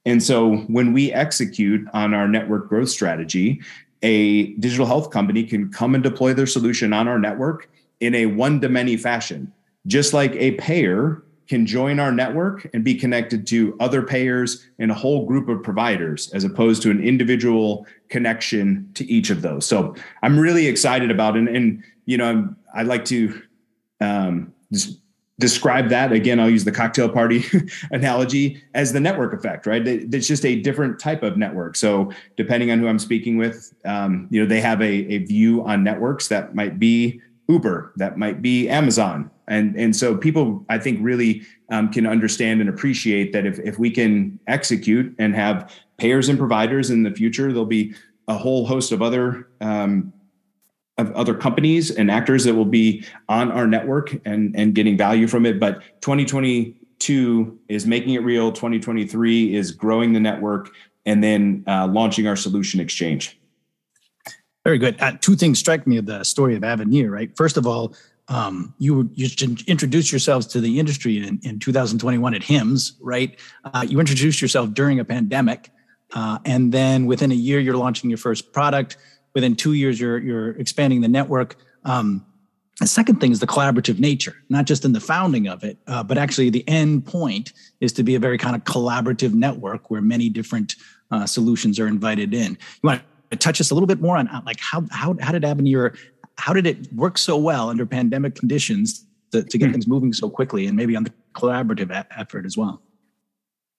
And 0.05 0.21
so 0.21 0.57
when 0.67 0.91
we 0.91 1.13
execute 1.13 1.87
on 1.93 2.13
our 2.13 2.27
network 2.27 2.67
growth 2.67 2.89
strategy, 2.89 3.61
a 4.01 4.47
digital 4.55 4.85
health 4.85 5.11
company 5.11 5.45
can 5.45 5.71
come 5.71 5.95
and 5.95 6.03
deploy 6.03 6.33
their 6.33 6.45
solution 6.45 6.91
on 6.91 7.07
our 7.07 7.17
network 7.17 7.69
in 8.01 8.13
a 8.13 8.25
one 8.25 8.59
to 8.59 8.67
many 8.67 8.97
fashion, 8.97 9.53
just 9.87 10.11
like 10.11 10.33
a 10.33 10.51
payer 10.55 11.22
can 11.47 11.65
join 11.65 11.99
our 11.99 12.11
network 12.11 12.69
and 12.73 12.83
be 12.83 12.95
connected 12.95 13.45
to 13.47 13.75
other 13.79 14.01
payers 14.01 14.67
and 14.79 14.91
a 14.91 14.93
whole 14.93 15.25
group 15.25 15.49
of 15.49 15.61
providers 15.61 16.31
as 16.33 16.43
opposed 16.43 16.81
to 16.83 16.91
an 16.91 17.03
individual 17.03 17.85
connection 18.09 18.89
to 18.93 19.05
each 19.11 19.29
of 19.29 19.41
those. 19.41 19.65
So 19.65 19.95
I'm 20.21 20.39
really 20.39 20.67
excited 20.67 21.11
about. 21.11 21.35
And, 21.35 21.47
and 21.47 21.83
you 22.05 22.17
know, 22.17 22.53
I 22.73 22.83
like 22.83 23.05
to 23.05 23.41
um, 23.99 24.53
describe 25.39 25.89
that 25.89 26.11
again 26.11 26.39
i'll 26.39 26.49
use 26.49 26.63
the 26.63 26.71
cocktail 26.71 27.09
party 27.09 27.43
analogy 27.91 28.63
as 28.75 28.93
the 28.93 28.99
network 28.99 29.33
effect 29.33 29.65
right 29.65 29.87
it's 29.87 30.27
just 30.27 30.45
a 30.45 30.61
different 30.61 30.99
type 30.99 31.23
of 31.23 31.37
network 31.37 31.75
so 31.75 32.11
depending 32.37 32.69
on 32.69 32.79
who 32.79 32.87
i'm 32.87 32.99
speaking 32.99 33.35
with 33.37 33.73
um, 33.83 34.27
you 34.29 34.39
know 34.39 34.47
they 34.47 34.61
have 34.61 34.79
a, 34.81 34.85
a 34.85 35.17
view 35.19 35.63
on 35.65 35.83
networks 35.83 36.27
that 36.27 36.53
might 36.53 36.77
be 36.77 37.19
uber 37.49 37.91
that 37.95 38.17
might 38.17 38.43
be 38.43 38.69
amazon 38.69 39.29
and 39.47 39.75
and 39.75 39.95
so 39.95 40.15
people 40.15 40.65
i 40.69 40.77
think 40.77 40.99
really 41.01 41.43
um, 41.69 41.89
can 41.91 42.05
understand 42.05 42.61
and 42.61 42.69
appreciate 42.69 43.33
that 43.33 43.45
if, 43.45 43.59
if 43.59 43.79
we 43.79 43.89
can 43.89 44.39
execute 44.47 45.13
and 45.19 45.35
have 45.35 45.73
payers 45.97 46.29
and 46.29 46.37
providers 46.37 46.89
in 46.89 47.03
the 47.03 47.11
future 47.11 47.47
there'll 47.51 47.65
be 47.65 47.93
a 48.27 48.37
whole 48.37 48.65
host 48.65 48.91
of 48.91 49.01
other 49.01 49.47
um, 49.61 50.13
of 50.97 51.11
other 51.13 51.33
companies 51.33 51.91
and 51.91 52.11
actors 52.11 52.43
that 52.43 52.53
will 52.53 52.65
be 52.65 53.03
on 53.27 53.51
our 53.51 53.67
network 53.67 54.15
and 54.25 54.55
and 54.55 54.75
getting 54.75 54.97
value 54.97 55.27
from 55.27 55.45
it. 55.45 55.59
But 55.59 55.81
2022 56.01 57.59
is 57.67 57.85
making 57.85 58.13
it 58.13 58.19
real. 58.19 58.51
2023 58.51 59.55
is 59.55 59.71
growing 59.71 60.13
the 60.13 60.19
network 60.19 60.71
and 61.05 61.23
then 61.23 61.63
uh, 61.67 61.87
launching 61.87 62.27
our 62.27 62.35
solution 62.35 62.79
exchange. 62.79 63.39
Very 64.63 64.77
good. 64.77 65.01
Uh, 65.01 65.13
two 65.19 65.35
things 65.35 65.59
strike 65.59 65.85
me 65.85 65.97
of 65.97 66.05
the 66.05 66.23
story 66.23 66.55
of 66.55 66.61
Avaneer 66.61 67.11
right? 67.11 67.35
First 67.35 67.57
of 67.57 67.67
all 67.67 67.93
um, 68.27 68.73
you 68.77 69.09
you 69.13 69.29
introduced 69.67 70.11
yourselves 70.11 70.47
to 70.47 70.61
the 70.61 70.79
industry 70.79 71.17
in, 71.17 71.39
in 71.43 71.59
2021 71.59 72.33
at 72.33 72.41
HIMSS, 72.41 72.93
right? 73.01 73.37
Uh, 73.65 73.85
you 73.87 73.99
introduced 73.99 74.41
yourself 74.41 74.73
during 74.73 74.99
a 74.99 75.05
pandemic, 75.05 75.69
uh, 76.13 76.39
and 76.45 76.71
then 76.71 77.05
within 77.05 77.31
a 77.31 77.35
year, 77.35 77.59
you're 77.59 77.77
launching 77.77 78.09
your 78.09 78.17
first 78.17 78.53
product. 78.53 78.97
Within 79.33 79.55
two 79.55 79.73
years 79.73 79.99
you're 79.99 80.19
you're 80.19 80.51
expanding 80.51 81.01
the 81.01 81.07
network. 81.07 81.57
Um, 81.83 82.25
the 82.79 82.87
second 82.87 83.19
thing 83.19 83.31
is 83.31 83.39
the 83.39 83.47
collaborative 83.47 83.99
nature 83.99 84.35
not 84.49 84.65
just 84.65 84.83
in 84.83 84.93
the 84.93 84.99
founding 84.99 85.47
of 85.47 85.63
it 85.63 85.77
uh, 85.85 86.01
but 86.01 86.17
actually 86.17 86.49
the 86.49 86.67
end 86.67 87.05
point 87.05 87.53
is 87.81 87.93
to 87.93 88.01
be 88.01 88.15
a 88.15 88.19
very 88.19 88.35
kind 88.37 88.55
of 88.55 88.63
collaborative 88.63 89.31
network 89.31 89.91
where 89.91 90.01
many 90.01 90.27
different 90.27 90.75
uh, 91.11 91.25
solutions 91.25 91.79
are 91.79 91.87
invited 91.87 92.33
in. 92.33 92.53
You 92.53 92.57
want 92.81 93.01
to 93.31 93.37
touch 93.37 93.61
us 93.61 93.71
a 93.71 93.73
little 93.73 93.87
bit 93.87 94.01
more 94.01 94.17
on 94.17 94.27
like 94.45 94.59
how 94.59 94.83
how, 94.91 95.15
how 95.21 95.31
did 95.31 95.43
Avaneer 95.43 95.95
how 96.37 96.53
did 96.53 96.65
it 96.65 96.91
work 96.93 97.17
so 97.17 97.37
well 97.37 97.69
under 97.69 97.85
pandemic 97.85 98.35
conditions 98.35 99.05
to, 99.31 99.43
to 99.43 99.57
get 99.57 99.65
mm-hmm. 99.65 99.73
things 99.73 99.87
moving 99.87 100.13
so 100.13 100.29
quickly 100.29 100.67
and 100.67 100.75
maybe 100.75 100.95
on 100.95 101.03
the 101.03 101.13
collaborative 101.33 101.89
a- 101.91 102.07
effort 102.19 102.45
as 102.45 102.57
well 102.57 102.81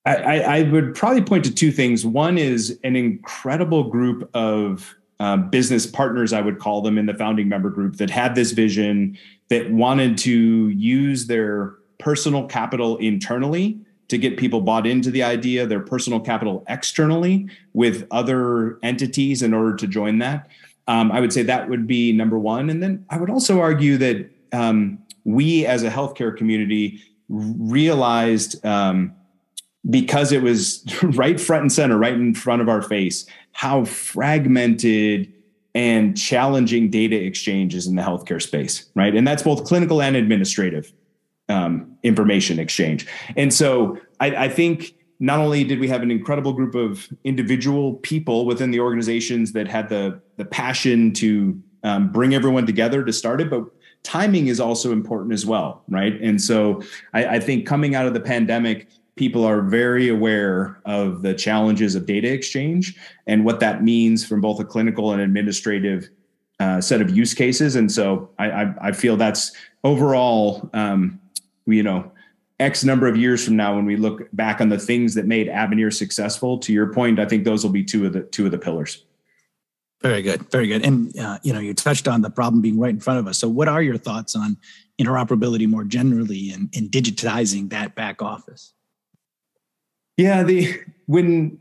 I, 0.06 0.40
I 0.40 0.62
would 0.64 0.94
probably 0.94 1.22
point 1.22 1.46
to 1.46 1.54
two 1.54 1.72
things. 1.72 2.04
One 2.04 2.36
is 2.36 2.78
an 2.84 2.94
incredible 2.94 3.84
group 3.84 4.28
of 4.34 4.94
um, 5.20 5.48
business 5.48 5.86
partners, 5.86 6.32
I 6.32 6.40
would 6.40 6.58
call 6.58 6.82
them 6.82 6.98
in 6.98 7.06
the 7.06 7.14
founding 7.14 7.48
member 7.48 7.70
group 7.70 7.96
that 7.96 8.10
had 8.10 8.34
this 8.34 8.52
vision 8.52 9.16
that 9.48 9.70
wanted 9.70 10.18
to 10.18 10.68
use 10.68 11.26
their 11.26 11.74
personal 11.98 12.46
capital 12.46 12.96
internally 12.98 13.78
to 14.08 14.18
get 14.18 14.36
people 14.36 14.60
bought 14.60 14.86
into 14.86 15.10
the 15.10 15.22
idea, 15.22 15.66
their 15.66 15.80
personal 15.80 16.20
capital 16.20 16.64
externally 16.68 17.48
with 17.72 18.06
other 18.10 18.78
entities 18.82 19.42
in 19.42 19.54
order 19.54 19.74
to 19.76 19.86
join 19.86 20.18
that. 20.18 20.48
Um, 20.86 21.10
I 21.12 21.20
would 21.20 21.32
say 21.32 21.42
that 21.42 21.68
would 21.68 21.86
be 21.86 22.12
number 22.12 22.38
one. 22.38 22.68
And 22.70 22.82
then 22.82 23.06
I 23.10 23.18
would 23.18 23.30
also 23.30 23.60
argue 23.60 23.96
that 23.98 24.30
um, 24.52 24.98
we 25.24 25.66
as 25.66 25.82
a 25.82 25.90
healthcare 25.90 26.36
community 26.36 27.00
realized 27.28 28.64
um, 28.66 29.14
because 29.88 30.32
it 30.32 30.42
was 30.42 30.84
right 31.02 31.40
front 31.40 31.62
and 31.62 31.72
center, 31.72 31.98
right 31.98 32.14
in 32.14 32.34
front 32.34 32.62
of 32.62 32.68
our 32.68 32.82
face, 32.82 33.26
how 33.52 33.84
fragmented 33.84 35.32
and 35.74 36.16
challenging 36.16 36.88
data 36.88 37.16
exchanges 37.16 37.86
in 37.86 37.96
the 37.96 38.02
healthcare 38.02 38.40
space, 38.40 38.88
right? 38.94 39.14
And 39.14 39.26
that's 39.26 39.42
both 39.42 39.64
clinical 39.64 40.00
and 40.00 40.14
administrative 40.14 40.92
um, 41.48 41.96
information 42.02 42.58
exchange. 42.58 43.06
And 43.36 43.52
so 43.52 43.98
I, 44.20 44.44
I 44.44 44.48
think 44.48 44.94
not 45.20 45.38
only 45.38 45.64
did 45.64 45.78
we 45.78 45.88
have 45.88 46.02
an 46.02 46.10
incredible 46.10 46.52
group 46.52 46.74
of 46.74 47.08
individual 47.24 47.94
people 47.94 48.46
within 48.46 48.70
the 48.70 48.80
organizations 48.80 49.52
that 49.52 49.68
had 49.68 49.88
the 49.88 50.20
the 50.36 50.44
passion 50.44 51.12
to 51.12 51.60
um, 51.84 52.10
bring 52.10 52.34
everyone 52.34 52.66
together 52.66 53.04
to 53.04 53.12
start 53.12 53.40
it, 53.40 53.50
but 53.50 53.64
timing 54.02 54.48
is 54.48 54.60
also 54.60 54.92
important 54.92 55.32
as 55.32 55.46
well, 55.46 55.82
right? 55.88 56.20
And 56.20 56.40
so 56.40 56.82
I, 57.12 57.26
I 57.26 57.40
think 57.40 57.66
coming 57.66 57.94
out 57.94 58.06
of 58.06 58.14
the 58.14 58.20
pandemic, 58.20 58.88
people 59.16 59.44
are 59.44 59.62
very 59.62 60.08
aware 60.08 60.80
of 60.84 61.22
the 61.22 61.34
challenges 61.34 61.94
of 61.94 62.06
data 62.06 62.30
exchange 62.32 62.96
and 63.26 63.44
what 63.44 63.60
that 63.60 63.82
means 63.82 64.26
from 64.26 64.40
both 64.40 64.60
a 64.60 64.64
clinical 64.64 65.12
and 65.12 65.20
administrative 65.20 66.10
uh, 66.60 66.80
set 66.80 67.00
of 67.00 67.16
use 67.16 67.34
cases. 67.34 67.76
And 67.76 67.90
so 67.90 68.30
I, 68.38 68.50
I, 68.50 68.74
I 68.88 68.92
feel 68.92 69.16
that's 69.16 69.52
overall, 69.84 70.68
um, 70.72 71.20
you 71.66 71.82
know, 71.82 72.10
X 72.60 72.84
number 72.84 73.08
of 73.08 73.16
years 73.16 73.44
from 73.44 73.56
now, 73.56 73.74
when 73.74 73.84
we 73.84 73.96
look 73.96 74.28
back 74.32 74.60
on 74.60 74.68
the 74.68 74.78
things 74.78 75.14
that 75.14 75.26
made 75.26 75.48
Avaneer 75.48 75.92
successful, 75.92 76.58
to 76.58 76.72
your 76.72 76.92
point, 76.92 77.18
I 77.18 77.26
think 77.26 77.44
those 77.44 77.64
will 77.64 77.72
be 77.72 77.84
two 77.84 78.06
of 78.06 78.12
the 78.12 78.22
two 78.22 78.44
of 78.46 78.52
the 78.52 78.58
pillars. 78.58 79.04
Very 80.02 80.22
good, 80.22 80.48
very 80.50 80.68
good. 80.68 80.84
And 80.84 81.18
uh, 81.18 81.38
you 81.42 81.52
know, 81.52 81.58
you 81.58 81.74
touched 81.74 82.06
on 82.06 82.20
the 82.20 82.30
problem 82.30 82.60
being 82.60 82.78
right 82.78 82.90
in 82.90 83.00
front 83.00 83.18
of 83.18 83.26
us. 83.26 83.38
So, 83.38 83.48
what 83.48 83.68
are 83.68 83.82
your 83.82 83.96
thoughts 83.96 84.36
on 84.36 84.56
interoperability 85.00 85.68
more 85.68 85.82
generally 85.82 86.50
and 86.50 86.68
in, 86.74 86.84
in 86.84 86.90
digitizing 86.90 87.70
that 87.70 87.94
back 87.94 88.22
office? 88.22 88.74
Yeah, 90.16 90.44
the 90.44 90.78
when 91.06 91.58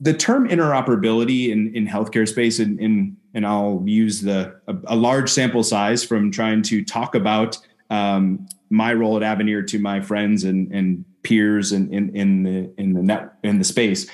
the 0.00 0.12
term 0.12 0.48
interoperability 0.48 1.50
in, 1.50 1.72
in 1.76 1.86
healthcare 1.86 2.28
space 2.28 2.58
and 2.58 2.80
in, 2.80 3.16
and 3.34 3.46
I'll 3.46 3.82
use 3.86 4.20
the 4.20 4.60
a, 4.66 4.76
a, 4.86 4.96
large 4.96 5.30
sample 5.30 5.62
size 5.62 6.02
from 6.02 6.32
trying 6.32 6.62
to 6.62 6.84
talk 6.84 7.14
about 7.14 7.56
um, 7.92 8.48
my 8.70 8.94
role 8.94 9.22
at 9.22 9.22
Avaneer 9.22 9.66
to 9.66 9.78
my 9.78 10.00
friends 10.00 10.44
and, 10.44 10.72
and 10.72 11.04
peers 11.22 11.72
in, 11.72 11.92
in, 11.92 12.16
in 12.16 12.42
the 12.42 12.72
in 12.78 12.94
the 12.94 13.02
net 13.02 13.34
in 13.44 13.58
the 13.58 13.64
space. 13.64 14.10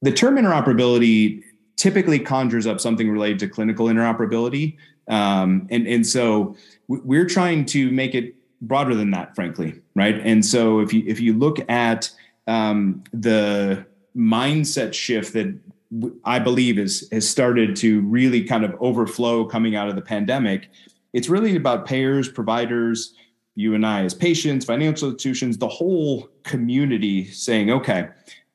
The 0.00 0.10
term 0.10 0.36
interoperability 0.36 1.42
typically 1.76 2.18
conjures 2.18 2.66
up 2.66 2.80
something 2.80 3.10
related 3.10 3.38
to 3.40 3.48
clinical 3.48 3.86
interoperability, 3.86 4.78
um, 5.08 5.68
and 5.70 5.86
and 5.86 6.06
so 6.06 6.56
we're 6.88 7.26
trying 7.26 7.66
to 7.66 7.90
make 7.90 8.14
it 8.14 8.34
broader 8.62 8.94
than 8.94 9.10
that, 9.10 9.34
frankly, 9.34 9.74
right? 9.94 10.18
And 10.24 10.44
so 10.44 10.80
if 10.80 10.94
you 10.94 11.04
if 11.06 11.20
you 11.20 11.34
look 11.34 11.58
at 11.70 12.10
um, 12.46 13.04
the 13.12 13.84
mindset 14.16 14.94
shift 14.94 15.34
that 15.34 15.54
I 16.24 16.38
believe 16.38 16.78
is 16.78 17.06
has 17.12 17.28
started 17.28 17.76
to 17.76 18.00
really 18.00 18.44
kind 18.44 18.64
of 18.64 18.74
overflow 18.80 19.44
coming 19.44 19.76
out 19.76 19.90
of 19.90 19.94
the 19.94 20.02
pandemic. 20.02 20.70
It's 21.12 21.28
really 21.28 21.56
about 21.56 21.86
payers, 21.86 22.28
providers, 22.28 23.14
you 23.54 23.74
and 23.74 23.84
I 23.84 24.04
as 24.04 24.14
patients, 24.14 24.64
financial 24.64 25.08
institutions, 25.08 25.58
the 25.58 25.68
whole 25.68 26.28
community 26.44 27.26
saying, 27.26 27.70
okay, 27.70 28.08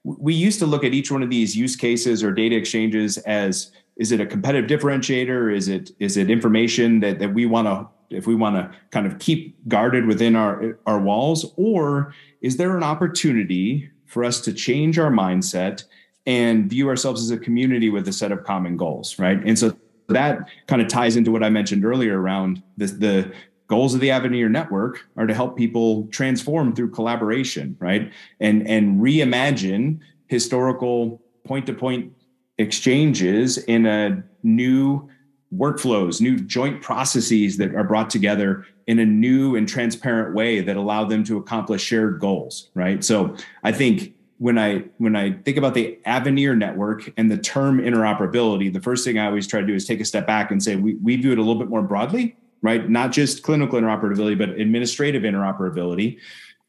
we 0.04 0.34
used 0.34 0.60
to 0.60 0.65
look 0.65 0.84
at 0.84 0.94
each 0.94 1.12
one 1.12 1.24
of 1.24 1.30
these 1.30 1.56
use 1.56 1.76
cases 1.76 2.24
or 2.24 2.32
data 2.32 2.56
exchanges 2.56 3.18
as 3.20 3.72
is 3.98 4.12
it 4.12 4.20
a 4.20 4.26
competitive 4.26 4.70
differentiator? 4.70 5.56
Is 5.56 5.68
it 5.68 5.91
is 6.00 6.18
it 6.18 6.30
information 6.30 7.00
that, 7.00 7.20
that 7.20 7.34
we 7.34 7.46
want 7.46 7.68
to 7.68 7.88
if 8.15 8.28
we 8.28 8.36
want 8.36 8.56
to 8.56 8.78
kind 8.91 9.08
of 9.08 9.20
keep 9.20 9.58
guarded 9.68 10.06
within 10.06 10.36
our 10.36 10.78
our 10.86 11.00
walls, 11.00 11.54
or 11.56 12.13
is 12.41 12.58
there 12.58 12.76
an 12.78 12.84
opportunity 12.84 13.89
for 14.06 14.24
us 14.24 14.41
to 14.41 14.54
change 14.54 15.00
our 15.00 15.12
mindset 15.12 15.84
and 16.26 16.70
view 16.70 16.89
ourselves 16.89 17.22
as 17.22 17.32
a 17.32 17.38
community 17.38 17.89
with 17.89 18.08
a 18.08 18.13
set 18.13 18.32
of 18.32 18.44
common 18.44 18.78
goals, 18.78 19.18
right? 19.18 19.41
And 19.46 19.58
so 19.58 19.76
that 20.08 20.48
kind 20.68 20.82
of 20.82 20.88
ties 20.88 21.15
into 21.15 21.32
what 21.32 21.44
I 21.44 21.50
mentioned 21.50 21.86
earlier 21.86 22.20
around 22.20 22.62
the, 22.78 22.86
the 22.88 23.34
goals 23.68 23.94
of 23.94 24.00
the 24.00 24.10
Avaneer 24.10 24.50
network 24.50 25.08
are 25.18 25.26
to 25.26 25.34
help 25.34 25.58
people 25.58 26.08
transform 26.08 26.76
through 26.76 26.91
collaboration, 26.91 27.76
right? 27.80 28.12
And 28.39 28.68
and 28.68 29.02
reimagine 29.02 30.00
historical 30.28 31.22
point-to-point 31.44 32.12
exchanges 32.58 33.58
in 33.58 33.86
a 33.86 34.24
new 34.44 35.10
workflows, 35.56 36.22
new 36.22 36.39
joint 36.39 36.82
processes 36.82 37.58
that 37.58 37.74
are 37.76 37.84
brought 37.84 38.10
together 38.10 38.65
in 38.88 39.00
a 39.00 39.06
new 39.06 39.56
and 39.56 39.68
transparent 39.68 40.36
way 40.36 40.62
that 40.62 40.76
allow 40.76 41.06
them 41.06 41.24
to 41.24 41.38
accomplish 41.38 41.84
shared 41.84 42.20
goals, 42.20 42.70
right? 42.74 43.04
So 43.04 43.36
I 43.63 43.72
think 43.72 44.14
when 44.38 44.58
I 44.58 44.84
when 44.98 45.15
I 45.15 45.32
think 45.32 45.58
about 45.58 45.74
the 45.74 45.98
Avaneer 46.06 46.58
network 46.58 47.12
and 47.17 47.32
the 47.32 47.38
term 47.38 47.80
interoperability, 47.80 48.71
the 48.71 48.82
first 48.82 49.06
thing 49.06 49.17
I 49.17 49.28
always 49.28 49.48
try 49.48 49.62
to 49.62 49.67
do 49.67 49.74
is 49.74 49.86
take 49.86 50.02
a 50.02 50.06
step 50.06 50.28
back 50.28 50.52
and 50.52 50.62
say 50.62 50.76
we, 50.76 50.95
we 50.95 51.15
view 51.15 51.32
it 51.32 51.38
a 51.38 51.41
little 51.41 51.60
bit 51.60 51.69
more 51.69 51.82
broadly, 51.82 52.36
right? 52.62 52.89
Not 52.89 53.12
just 53.12 53.43
clinical 53.43 53.80
interoperability, 53.80 54.38
but 54.38 54.50
administrative 54.50 55.24
interoperability, 55.24 56.19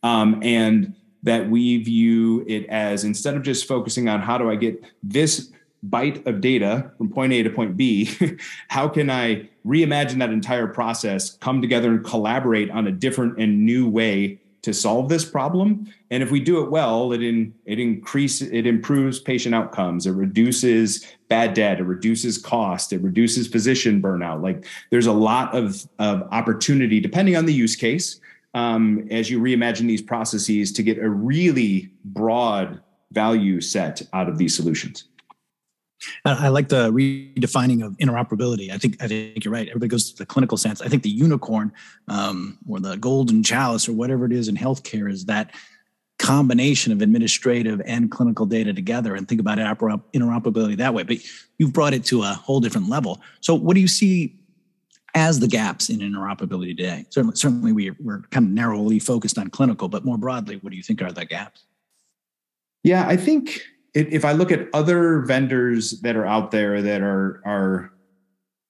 um, 0.03 0.41
and 0.43 0.95
that 1.25 1.51
we 1.51 1.83
view 1.83 2.45
it 2.47 2.67
as 2.67 3.03
instead 3.03 3.35
of 3.35 3.43
just 3.43 3.67
focusing 3.67 4.09
on 4.09 4.21
how 4.21 4.39
do 4.39 4.49
I 4.49 4.55
get 4.55 4.85
this 5.03 5.51
byte 5.89 6.25
of 6.27 6.41
data 6.41 6.93
from 6.97 7.11
point 7.11 7.33
A 7.33 7.43
to 7.43 7.51
point 7.51 7.77
B, 7.77 8.11
how 8.69 8.89
can 8.89 9.11
I 9.11 9.49
reimagine 9.67 10.19
that 10.21 10.31
entire 10.31 10.69
process, 10.69 11.37
come 11.39 11.61
together 11.61 11.91
and 11.91 12.05
collaborate 12.05 12.71
on 12.71 12.87
a 12.87 12.93
different 12.93 13.39
and 13.39 13.67
new 13.67 13.89
way 13.89 14.41
to 14.67 14.75
solve 14.75 15.09
this 15.09 15.25
problem. 15.25 15.87
And 16.11 16.25
if 16.25 16.33
we 16.33 16.41
do 16.41 16.61
it 16.61 16.73
well, 16.73 17.13
it 17.13 17.23
in, 17.23 17.55
it 17.67 17.79
increases 17.79 18.51
it 18.51 18.67
improves 18.67 19.21
patient 19.21 19.55
outcomes. 19.55 20.09
It 20.09 20.11
reduces 20.11 21.07
bad 21.29 21.55
debt. 21.55 21.79
It 21.79 21.85
reduces 21.85 22.37
cost. 22.37 22.93
It 22.93 23.01
reduces 23.01 23.47
physician 23.47 24.03
burnout. 24.03 24.43
Like 24.43 24.67
there's 24.91 25.07
a 25.07 25.13
lot 25.13 25.55
of 25.55 25.87
of 26.01 26.23
opportunity 26.33 26.99
depending 26.99 27.37
on 27.37 27.47
the 27.47 27.55
use 27.55 27.77
case. 27.77 28.21
Um, 28.55 29.07
as 29.09 29.31
you 29.31 29.39
reimagine 29.39 29.87
these 29.87 30.03
processes 30.03 30.73
to 30.73 30.83
get 30.83 30.99
a 30.99 31.09
really 31.09 31.91
broad 32.05 32.81
value 33.13 33.61
set 33.61 34.03
out 34.13 34.29
of 34.29 34.39
these 34.39 34.57
solutions. 34.57 35.05
I 36.25 36.49
like 36.49 36.69
the 36.69 36.91
redefining 36.93 37.85
of 37.85 37.97
interoperability. 37.99 38.71
I 38.71 38.79
think 38.79 39.03
I 39.03 39.09
think 39.09 39.45
you're 39.45 39.53
right. 39.53 39.69
Everybody 39.69 39.89
goes 39.89 40.13
to 40.13 40.19
the 40.19 40.27
clinical 40.27 40.59
sense. 40.59 40.81
I 40.81 40.89
think 40.89 41.03
the 41.03 41.11
unicorn 41.11 41.73
um, 42.09 42.59
or 42.69 42.81
the 42.81 42.97
golden 42.97 43.43
chalice 43.43 43.89
or 43.89 43.93
whatever 43.93 44.27
it 44.27 44.33
is 44.33 44.49
in 44.49 44.57
healthcare 44.57 45.11
is 45.11 45.25
that 45.27 45.53
combination 46.19 46.93
of 46.93 47.03
administrative 47.03 47.81
and 47.85 48.11
clinical 48.11 48.47
data 48.47 48.73
together 48.73 49.15
and 49.15 49.29
think 49.29 49.41
about 49.41 49.59
interoperability 49.59 50.77
that 50.77 50.95
way. 50.95 51.03
But 51.03 51.19
you've 51.59 51.73
brought 51.73 51.95
it 51.95 52.05
to 52.07 52.23
a 52.23 52.29
whole 52.29 52.61
different 52.61 52.89
level. 52.89 53.21
So 53.41 53.55
what 53.55 53.75
do 53.75 53.81
you 53.81 53.89
see 53.89 54.39
as 55.15 55.41
the 55.41 55.49
gaps 55.49 55.89
in 55.91 56.01
interoperability 56.01 56.77
today? 56.77 57.07
Certainly, 57.11 57.37
certainly 57.37 57.73
we, 57.73 57.91
we're 58.01 58.23
kind 58.31 58.47
of 58.47 58.53
narrowly 58.53 58.99
focused 58.99 59.39
on 59.39 59.49
clinical, 59.49 59.89
but 59.89 60.05
more 60.05 60.19
broadly, 60.19 60.57
what 60.57 60.71
do 60.71 60.77
you 60.77 60.83
think 60.83 61.03
are 61.03 61.13
the 61.13 61.25
gaps? 61.25 61.65
Yeah, 62.83 63.07
I 63.07 63.17
think 63.17 63.63
if 63.97 64.25
I 64.25 64.33
look 64.33 64.53
at 64.53 64.69
other 64.75 65.21
vendors 65.21 66.01
that 66.03 66.17
are 66.17 66.27
out 66.27 66.51
there 66.51 66.83
that 66.83 67.01
are 67.01 67.41
are 67.45 67.93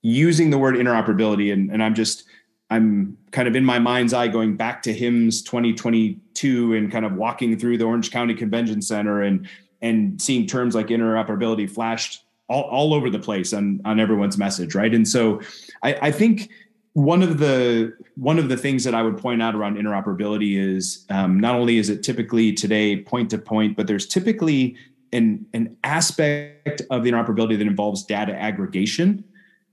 using 0.02 0.50
the 0.50 0.58
word 0.58 0.76
interoperability, 0.76 1.52
and, 1.52 1.70
and 1.70 1.82
I'm 1.82 1.94
just 1.94 2.24
I'm 2.70 3.18
kind 3.32 3.48
of 3.48 3.56
in 3.56 3.64
my 3.64 3.78
mind's 3.78 4.14
eye 4.14 4.28
going 4.28 4.56
back 4.56 4.82
to 4.82 4.94
HIMSS 4.94 5.44
2022 5.44 6.74
and 6.74 6.90
kind 6.90 7.04
of 7.04 7.14
walking 7.14 7.58
through 7.58 7.78
the 7.78 7.84
Orange 7.84 8.10
County 8.10 8.34
Convention 8.34 8.80
Center 8.80 9.22
and 9.22 9.48
and 9.82 10.20
seeing 10.22 10.46
terms 10.46 10.74
like 10.74 10.86
interoperability 10.88 11.68
flashed 11.68 12.24
all, 12.48 12.62
all 12.62 12.94
over 12.94 13.10
the 13.10 13.18
place 13.18 13.52
on 13.52 13.80
on 13.84 13.98
everyone's 13.98 14.38
message, 14.38 14.76
right? 14.76 14.94
And 14.94 15.06
so 15.06 15.40
I, 15.82 15.98
I 16.02 16.10
think 16.12 16.50
one 16.92 17.22
of 17.22 17.38
the 17.38 17.92
one 18.14 18.38
of 18.38 18.48
the 18.48 18.56
things 18.56 18.84
that 18.84 18.94
I 18.94 19.02
would 19.02 19.18
point 19.18 19.42
out 19.42 19.56
around 19.56 19.76
interoperability 19.76 20.56
is 20.56 21.04
um, 21.10 21.40
not 21.40 21.56
only 21.56 21.78
is 21.78 21.90
it 21.90 22.04
typically 22.04 22.52
today 22.52 23.02
point 23.02 23.28
to 23.30 23.38
point, 23.38 23.76
but 23.76 23.88
there's 23.88 24.06
typically 24.06 24.76
an, 25.16 25.46
an 25.54 25.76
aspect 25.82 26.82
of 26.90 27.02
the 27.02 27.10
interoperability 27.10 27.58
that 27.58 27.66
involves 27.66 28.04
data 28.04 28.34
aggregation 28.34 29.24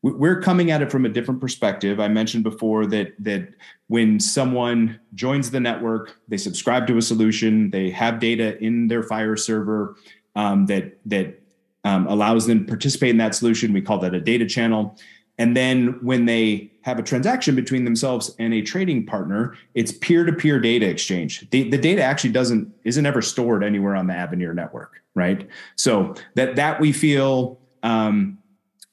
we're 0.03 0.41
coming 0.41 0.69
at 0.69 0.81
it 0.81 0.91
from 0.91 1.05
a 1.05 1.09
different 1.09 1.39
perspective. 1.39 2.01
I 2.01 2.09
mentioned 2.09 2.43
before 2.43 2.85
that 2.87 3.13
that 3.19 3.55
when 3.87 4.19
someone 4.19 4.99
joins 5.15 5.49
the 5.49 5.61
network, 5.61 6.19
they 6.27 6.35
subscribe 6.35 6.87
to 6.87 6.97
a 6.97 7.01
solution, 7.01 7.71
they 7.71 7.89
have 7.91 8.19
data 8.19 8.61
in 8.61 8.89
their 8.89 9.01
FHIR 9.01 9.39
server 9.39 9.95
um, 10.35 10.65
that 10.65 10.99
that 11.05 11.39
um, 11.85 12.05
allows 12.07 12.45
them 12.47 12.65
to 12.65 12.65
participate 12.65 13.11
in 13.11 13.17
that 13.17 13.33
solution. 13.33 13.71
We 13.71 13.81
call 13.81 13.97
that 13.99 14.13
a 14.13 14.19
data 14.19 14.45
channel. 14.45 14.97
And 15.43 15.57
then 15.57 15.99
when 16.01 16.25
they 16.25 16.71
have 16.83 16.99
a 16.99 17.03
transaction 17.03 17.53
between 17.53 17.83
themselves 17.83 18.33
and 18.39 18.53
a 18.53 18.61
trading 18.61 19.05
partner, 19.05 19.57
it's 19.73 19.91
peer-to-peer 19.91 20.61
data 20.61 20.87
exchange. 20.87 21.49
The, 21.49 21.69
the 21.69 21.77
data 21.77 22.01
actually 22.01 22.31
doesn't 22.31 22.73
isn't 22.85 23.05
ever 23.05 23.21
stored 23.21 23.61
anywhere 23.61 23.93
on 23.93 24.07
the 24.07 24.13
Avaneer 24.13 24.55
network, 24.55 25.01
right? 25.15 25.49
So 25.75 26.15
that 26.35 26.55
that 26.55 26.79
we 26.79 26.93
feel 26.93 27.59
um, 27.83 28.37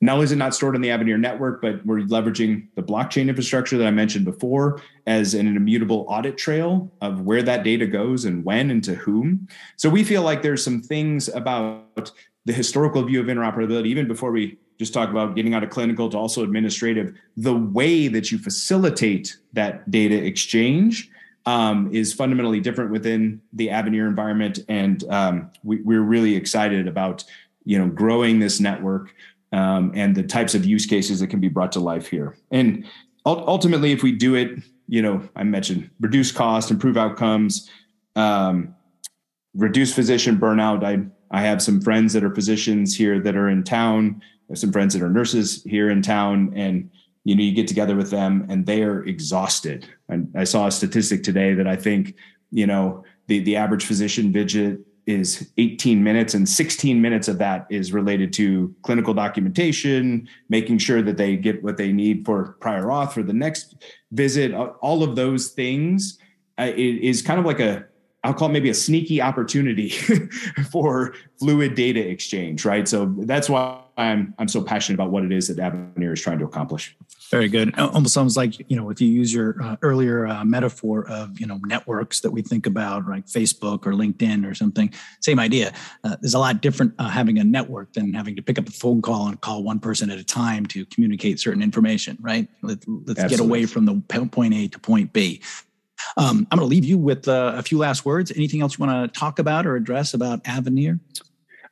not 0.01 0.15
only 0.15 0.25
is 0.25 0.33
it 0.33 0.37
not 0.37 0.53
stored 0.53 0.75
on 0.75 0.81
the 0.81 0.89
Avaneer 0.89 1.21
network, 1.21 1.63
but 1.63 1.87
we're 1.87 2.01
leveraging 2.01 2.67
the 2.75 2.83
blockchain 2.83 3.29
infrastructure 3.29 3.79
that 3.79 3.87
I 3.87 3.93
mentioned 3.93 4.25
before 4.25 4.83
as 5.07 5.35
an 5.35 5.57
immutable 5.57 6.05
audit 6.09 6.37
trail 6.37 6.91
of 7.01 7.21
where 7.21 7.45
that 7.45 7.63
data 7.63 7.87
goes 7.87 8.25
and 8.25 8.45
when 8.45 8.73
and 8.73 8.83
to 8.83 8.97
whom. 8.97 9.47
So 9.77 9.89
we 9.89 10.03
feel 10.03 10.23
like 10.23 10.43
there's 10.43 10.65
some 10.65 10.83
things 10.83 11.29
about 11.29 12.11
the 12.45 12.53
historical 12.53 13.05
view 13.05 13.21
of 13.21 13.27
interoperability, 13.27 13.87
even 13.87 14.09
before 14.09 14.33
we 14.33 14.59
just 14.81 14.95
talk 14.95 15.11
about 15.11 15.37
getting 15.37 15.53
out 15.53 15.63
of 15.63 15.69
clinical 15.69 16.09
to 16.09 16.17
also 16.17 16.43
administrative, 16.43 17.15
the 17.37 17.55
way 17.55 18.09
that 18.09 18.33
you 18.33 18.39
facilitate 18.39 19.37
that 19.53 19.91
data 19.91 20.17
exchange 20.17 21.11
um, 21.45 21.93
is 21.93 22.15
fundamentally 22.15 22.61
different 22.61 22.91
within 22.91 23.43
the 23.53 23.69
Avaneer 23.69 24.09
environment. 24.09 24.61
And 24.69 25.05
um, 25.11 25.51
we, 25.63 25.83
we're 25.83 26.01
really 26.01 26.35
excited 26.35 26.89
about 26.89 27.23
you 27.67 27.79
know 27.79 27.89
growing 27.89 28.39
this 28.39 28.59
network 28.59 29.15
um, 29.53 29.93
and 29.95 30.17
the 30.17 30.23
types 30.23 30.55
of 30.55 30.65
use 30.65 30.87
cases 30.87 31.21
that 31.21 31.27
can 31.27 31.41
be 31.41 31.49
brought 31.49 31.73
to 31.73 31.81
life 31.81 32.07
here. 32.07 32.39
And 32.51 32.87
ultimately, 33.27 33.93
if 33.93 34.03
we 34.03 34.13
do 34.13 34.35
it, 34.35 34.61
you 34.89 35.03
know, 35.03 35.29
I 35.37 35.45
mentioned 35.45 35.91
reduce 36.01 36.33
cost, 36.33 36.71
improve 36.71 36.97
outcomes, 36.97 37.69
um, 38.17 38.75
reduce 39.55 39.93
physician 39.93 40.39
burnout. 40.39 40.83
I 40.83 41.05
I 41.31 41.43
have 41.43 41.61
some 41.61 41.83
friends 41.83 42.15
that 42.15 42.25
are 42.25 42.35
physicians 42.35 42.97
here 42.97 43.21
that 43.21 43.37
are 43.37 43.51
in 43.51 43.63
town. 43.63 44.23
Some 44.55 44.73
friends 44.73 44.95
that 44.95 45.03
are 45.03 45.11
nurses 45.11 45.63
here 45.65 45.91
in 45.91 46.03
town, 46.03 46.53
and 46.55 46.91
you 47.25 47.35
know, 47.35 47.43
you 47.43 47.53
get 47.53 47.69
together 47.69 47.97
with 47.97 48.11
them, 48.11 48.47
and 48.49 48.67
they 48.67 48.83
are 48.83 49.05
exhausted. 49.05 49.89
And 50.09 50.33
I 50.35 50.45
saw 50.45 50.67
a 50.67 50.71
statistic 50.71 51.23
today 51.23 51.55
that 51.55 51.67
I 51.67 51.77
think, 51.77 52.15
you 52.51 52.67
know, 52.67 53.05
the 53.27 53.41
the 53.41 53.57
average 53.57 53.85
physician 53.85 54.33
visit 54.33 54.81
is 55.07 55.51
18 55.57 56.03
minutes 56.03 56.35
and 56.35 56.49
16 56.49 57.01
minutes 57.01 57.27
of 57.27 57.39
that 57.39 57.67
is 57.71 57.93
related 57.93 58.33
to 58.35 58.75
clinical 58.83 59.15
documentation 59.15 60.29
making 60.49 60.79
sure 60.79 61.03
that 61.03 61.17
they 61.17 61.37
get 61.37 61.63
what 61.65 61.77
they 61.79 61.91
need 61.91 62.25
for 62.25 62.57
prior 62.61 62.85
auth 62.85 63.13
for 63.13 63.23
the 63.23 63.33
next 63.33 63.77
visit 64.13 64.53
all 64.53 65.03
of 65.03 65.17
those 65.17 65.49
things 65.49 66.19
uh, 66.59 66.71
is 66.77 67.23
kind 67.23 67.41
of 67.41 67.47
like 67.47 67.61
a 67.61 67.85
I'll 68.23 68.35
call 68.35 68.51
it 68.51 68.53
maybe 68.53 68.69
a 68.69 68.75
sneaky 68.75 69.23
opportunity 69.23 69.89
for 70.71 71.15
fluid 71.39 71.75
data 71.75 72.07
exchange, 72.07 72.67
right? 72.67 72.87
So 72.87 73.15
that's 73.21 73.49
why 73.49 73.81
I'm 74.01 74.35
I'm 74.39 74.49
so 74.49 74.63
passionate 74.63 74.95
about 74.95 75.11
what 75.11 75.25
it 75.25 75.33
is 75.33 75.49
that 75.49 75.59
Avaneer 75.59 76.15
is 76.15 76.23
trying 76.23 76.39
to 76.39 76.45
accomplish. 76.45 76.97
Very 77.31 77.49
good. 77.49 77.79
Almost 77.79 78.15
sounds 78.15 78.37
like 78.37 78.59
you 78.71 78.77
know 78.77 78.89
if 78.91 79.01
you 79.01 79.09
use 79.09 79.33
your 79.33 79.63
uh, 79.63 79.77
earlier 79.83 80.27
uh, 80.27 80.45
metaphor 80.45 81.07
of 81.09 81.39
you 81.39 81.47
know 81.47 81.61
networks 81.67 82.21
that 82.21 82.31
we 82.31 82.41
think 82.41 82.67
about, 82.67 83.07
like 83.07 83.27
Facebook 83.27 83.87
or 83.87 83.93
LinkedIn 83.93 84.51
or 84.51 84.55
something. 84.55 84.93
Same 85.21 85.39
idea. 85.39 85.73
Uh, 86.03 86.17
there's 86.21 86.35
a 86.35 86.39
lot 86.39 86.63
different 86.63 86.95
uh, 86.99 87.09
having 87.09 87.39
a 87.39 87.45
network 87.45 87.93
than 87.93 88.15
having 88.15 88.37
to 88.37 88.43
pick 88.43 88.59
up 88.59 88.69
a 88.69 88.73
phone 88.73 89.03
call 89.03 89.29
and 89.29 89.41
call 89.41 89.63
one 89.63 89.79
person 89.79 90.11
at 90.11 90.19
a 90.19 90.25
time 90.25 90.65
to 90.67 90.87
communicate 90.87 91.39
certain 91.39 91.63
information. 91.63 92.17
Right. 92.21 92.49
Let, 92.63 92.79
us 93.19 93.31
get 93.31 93.41
away 93.41 93.67
from 93.67 93.85
the 93.85 94.01
point 94.31 94.55
A 94.55 94.69
to 94.69 94.79
point 94.79 95.13
B. 95.13 95.43
Um, 96.17 96.47
I'm 96.51 96.59
going 96.59 96.69
to 96.69 96.75
leave 96.75 96.87
you 96.87 96.97
with 96.97 97.29
uh, 97.29 97.53
a 97.57 97.63
few 97.63 97.77
last 97.77 98.07
words. 98.07 98.33
Anything 98.35 98.63
else 98.63 98.79
you 98.79 98.85
want 98.85 99.13
to 99.13 99.19
talk 99.19 99.39
about 99.39 99.67
or 99.67 99.77
address 99.77 100.15
about 100.15 100.43
Avaneer? 100.45 100.99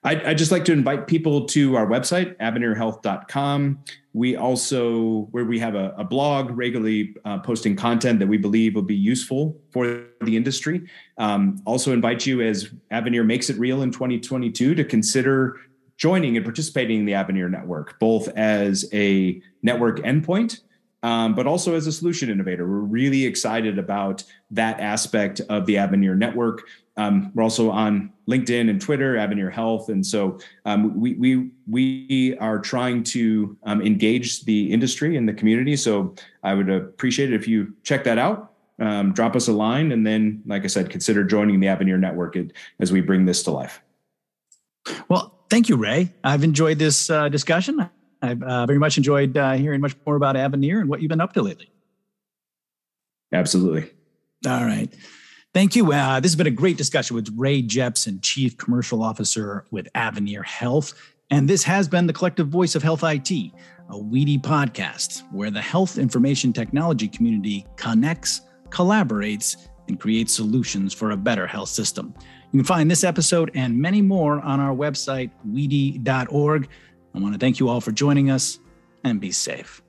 I'd, 0.05 0.25
I'd, 0.25 0.39
just 0.39 0.53
like 0.53 0.65
to 0.67 0.73
invite 0.73 1.09
people 1.09 1.47
to 1.47 1.77
our 1.77 1.87
website, 1.87 2.37
avaneerhealth.com. 2.37 3.81
We 4.13 4.37
also, 4.37 5.29
where 5.33 5.45
we 5.45 5.59
have 5.59 5.75
a, 5.75 5.93
a 5.99 6.05
blog 6.05 6.57
regularly 6.57 7.17
uh, 7.25 7.41
posting 7.41 7.75
content 7.75 8.21
that 8.21 8.27
we 8.27 8.39
believe 8.39 8.77
will 8.77 8.83
be 8.83 8.95
useful 8.95 9.61
for 9.71 10.05
the 10.21 10.37
industry. 10.37 10.89
Um, 11.19 11.61
also, 11.67 11.93
invite 11.93 12.27
you 12.27 12.43
as 12.43 12.71
Avaneer 12.93 13.27
makes 13.27 13.51
it 13.51 13.59
real 13.59 13.83
in 13.83 13.91
2022 13.91 14.77
to 14.77 14.85
consider 14.85 15.57
joining 15.97 16.37
and 16.37 16.45
participating 16.47 17.01
in 17.01 17.05
the 17.05 17.13
Avaneer 17.13 17.51
network, 17.51 17.99
both 17.99 18.29
as 18.29 18.89
a 18.93 19.43
network 19.63 19.99
endpoint 20.01 20.61
um, 21.03 21.35
but 21.35 21.47
also 21.47 21.75
as 21.75 21.87
a 21.87 21.93
solution 21.93 22.31
innovator. 22.31 22.67
We're 22.67 22.81
really 22.81 23.25
excited 23.25 23.79
about 23.79 24.25
that 24.51 24.81
aspect 24.81 25.41
of 25.49 25.67
the 25.67 25.77
Avaneer 25.77 26.17
network. 26.17 26.63
Um, 26.97 27.31
we're 27.35 27.45
also 27.45 27.71
on 27.71 28.13
LinkedIn 28.29 28.69
and 28.69 28.81
Twitter, 28.81 29.15
Avaneer 29.15 29.53
Health, 29.53 29.89
and 29.89 30.05
so 30.05 30.39
um, 30.65 30.99
we 31.01 31.15
we 31.15 31.51
we 31.71 32.37
are 32.39 32.59
trying 32.59 33.05
to 33.05 33.57
um, 33.63 33.81
engage 33.83 34.45
the 34.45 34.73
industry 34.73 35.17
and 35.17 35.29
the 35.29 35.33
community. 35.33 35.77
So 35.77 36.15
I 36.43 36.55
would 36.55 36.69
appreciate 36.69 37.33
it 37.33 37.37
if 37.37 37.47
you 37.47 37.75
check 37.85 38.03
that 38.05 38.19
out. 38.19 38.53
Um, 38.81 39.13
drop 39.13 39.37
us 39.37 39.49
a 39.49 39.53
line, 39.53 39.93
and 39.93 40.07
then, 40.07 40.43
like 40.47 40.65
I 40.65 40.69
said, 40.69 40.91
consider 40.91 41.23
joining 41.23 41.61
the 41.61 41.69
Avaneer 41.69 41.99
network 41.99 42.37
as 42.81 42.93
we 42.93 43.01
bring 43.01 43.27
this 43.27 43.45
to 43.45 43.53
life. 43.53 43.81
Well, 45.09 45.39
thank 45.51 45.69
you, 45.69 45.77
Ray. 45.77 46.13
I've 46.25 46.43
enjoyed 46.43 46.79
this 46.79 47.11
uh, 47.11 47.29
discussion. 47.29 47.89
I've 48.22 48.42
uh, 48.42 48.66
very 48.66 48.78
much 48.78 48.96
enjoyed 48.96 49.37
uh, 49.37 49.52
hearing 49.52 49.81
much 49.81 49.94
more 50.07 50.16
about 50.16 50.37
Avaneer 50.37 50.81
and 50.81 50.88
what 50.88 51.00
you've 51.00 51.09
been 51.09 51.20
up 51.20 51.33
to 51.35 51.42
lately. 51.42 51.70
Absolutely. 53.33 53.90
All 54.46 54.64
right. 54.64 54.92
Thank 55.54 55.76
you. 55.76 55.92
Uh, 55.92 56.20
this 56.20 56.33
has 56.33 56.37
been 56.37 56.46
a 56.46 56.50
great 56.50 56.76
discussion 56.76 57.16
with 57.16 57.33
Ray 57.37 57.62
Jebsen, 57.62 58.22
Chief 58.22 58.57
Commercial 58.57 59.02
Officer 59.02 59.64
with 59.70 59.88
Avaneer 59.94 60.44
Health. 60.44 60.94
And 61.31 61.48
this 61.48 61.62
has 61.64 61.88
been 61.88 62.07
the 62.07 62.12
collective 62.12 62.48
voice 62.48 62.74
of 62.74 62.83
Health 62.83 63.02
IT, 63.02 63.31
a 63.31 63.94
WEDI 63.94 64.40
podcast 64.40 65.22
where 65.33 65.50
the 65.50 65.61
health 65.61 65.98
information 65.98 66.52
technology 66.52 67.09
community 67.09 67.66
connects, 67.76 68.42
collaborates, 68.70 69.68
and 69.88 69.98
creates 69.98 70.35
solutions 70.35 70.92
for 70.92 71.11
a 71.11 71.16
better 71.16 71.46
health 71.46 71.70
system. 71.70 72.14
You 72.52 72.61
can 72.61 72.64
find 72.64 72.90
this 72.90 73.04
episode 73.04 73.50
and 73.54 73.78
many 73.78 74.00
more 74.00 74.40
on 74.40 74.61
our 74.61 74.74
website, 74.74 75.31
wedi.org. 75.50 76.68
I 77.14 77.18
want 77.18 77.35
to 77.35 77.38
thank 77.38 77.61
you 77.61 77.68
all 77.68 77.81
for 77.81 77.92
joining 77.92 78.31
us 78.31 78.59
and 79.05 79.21
be 79.21 79.33
safe. 79.33 79.83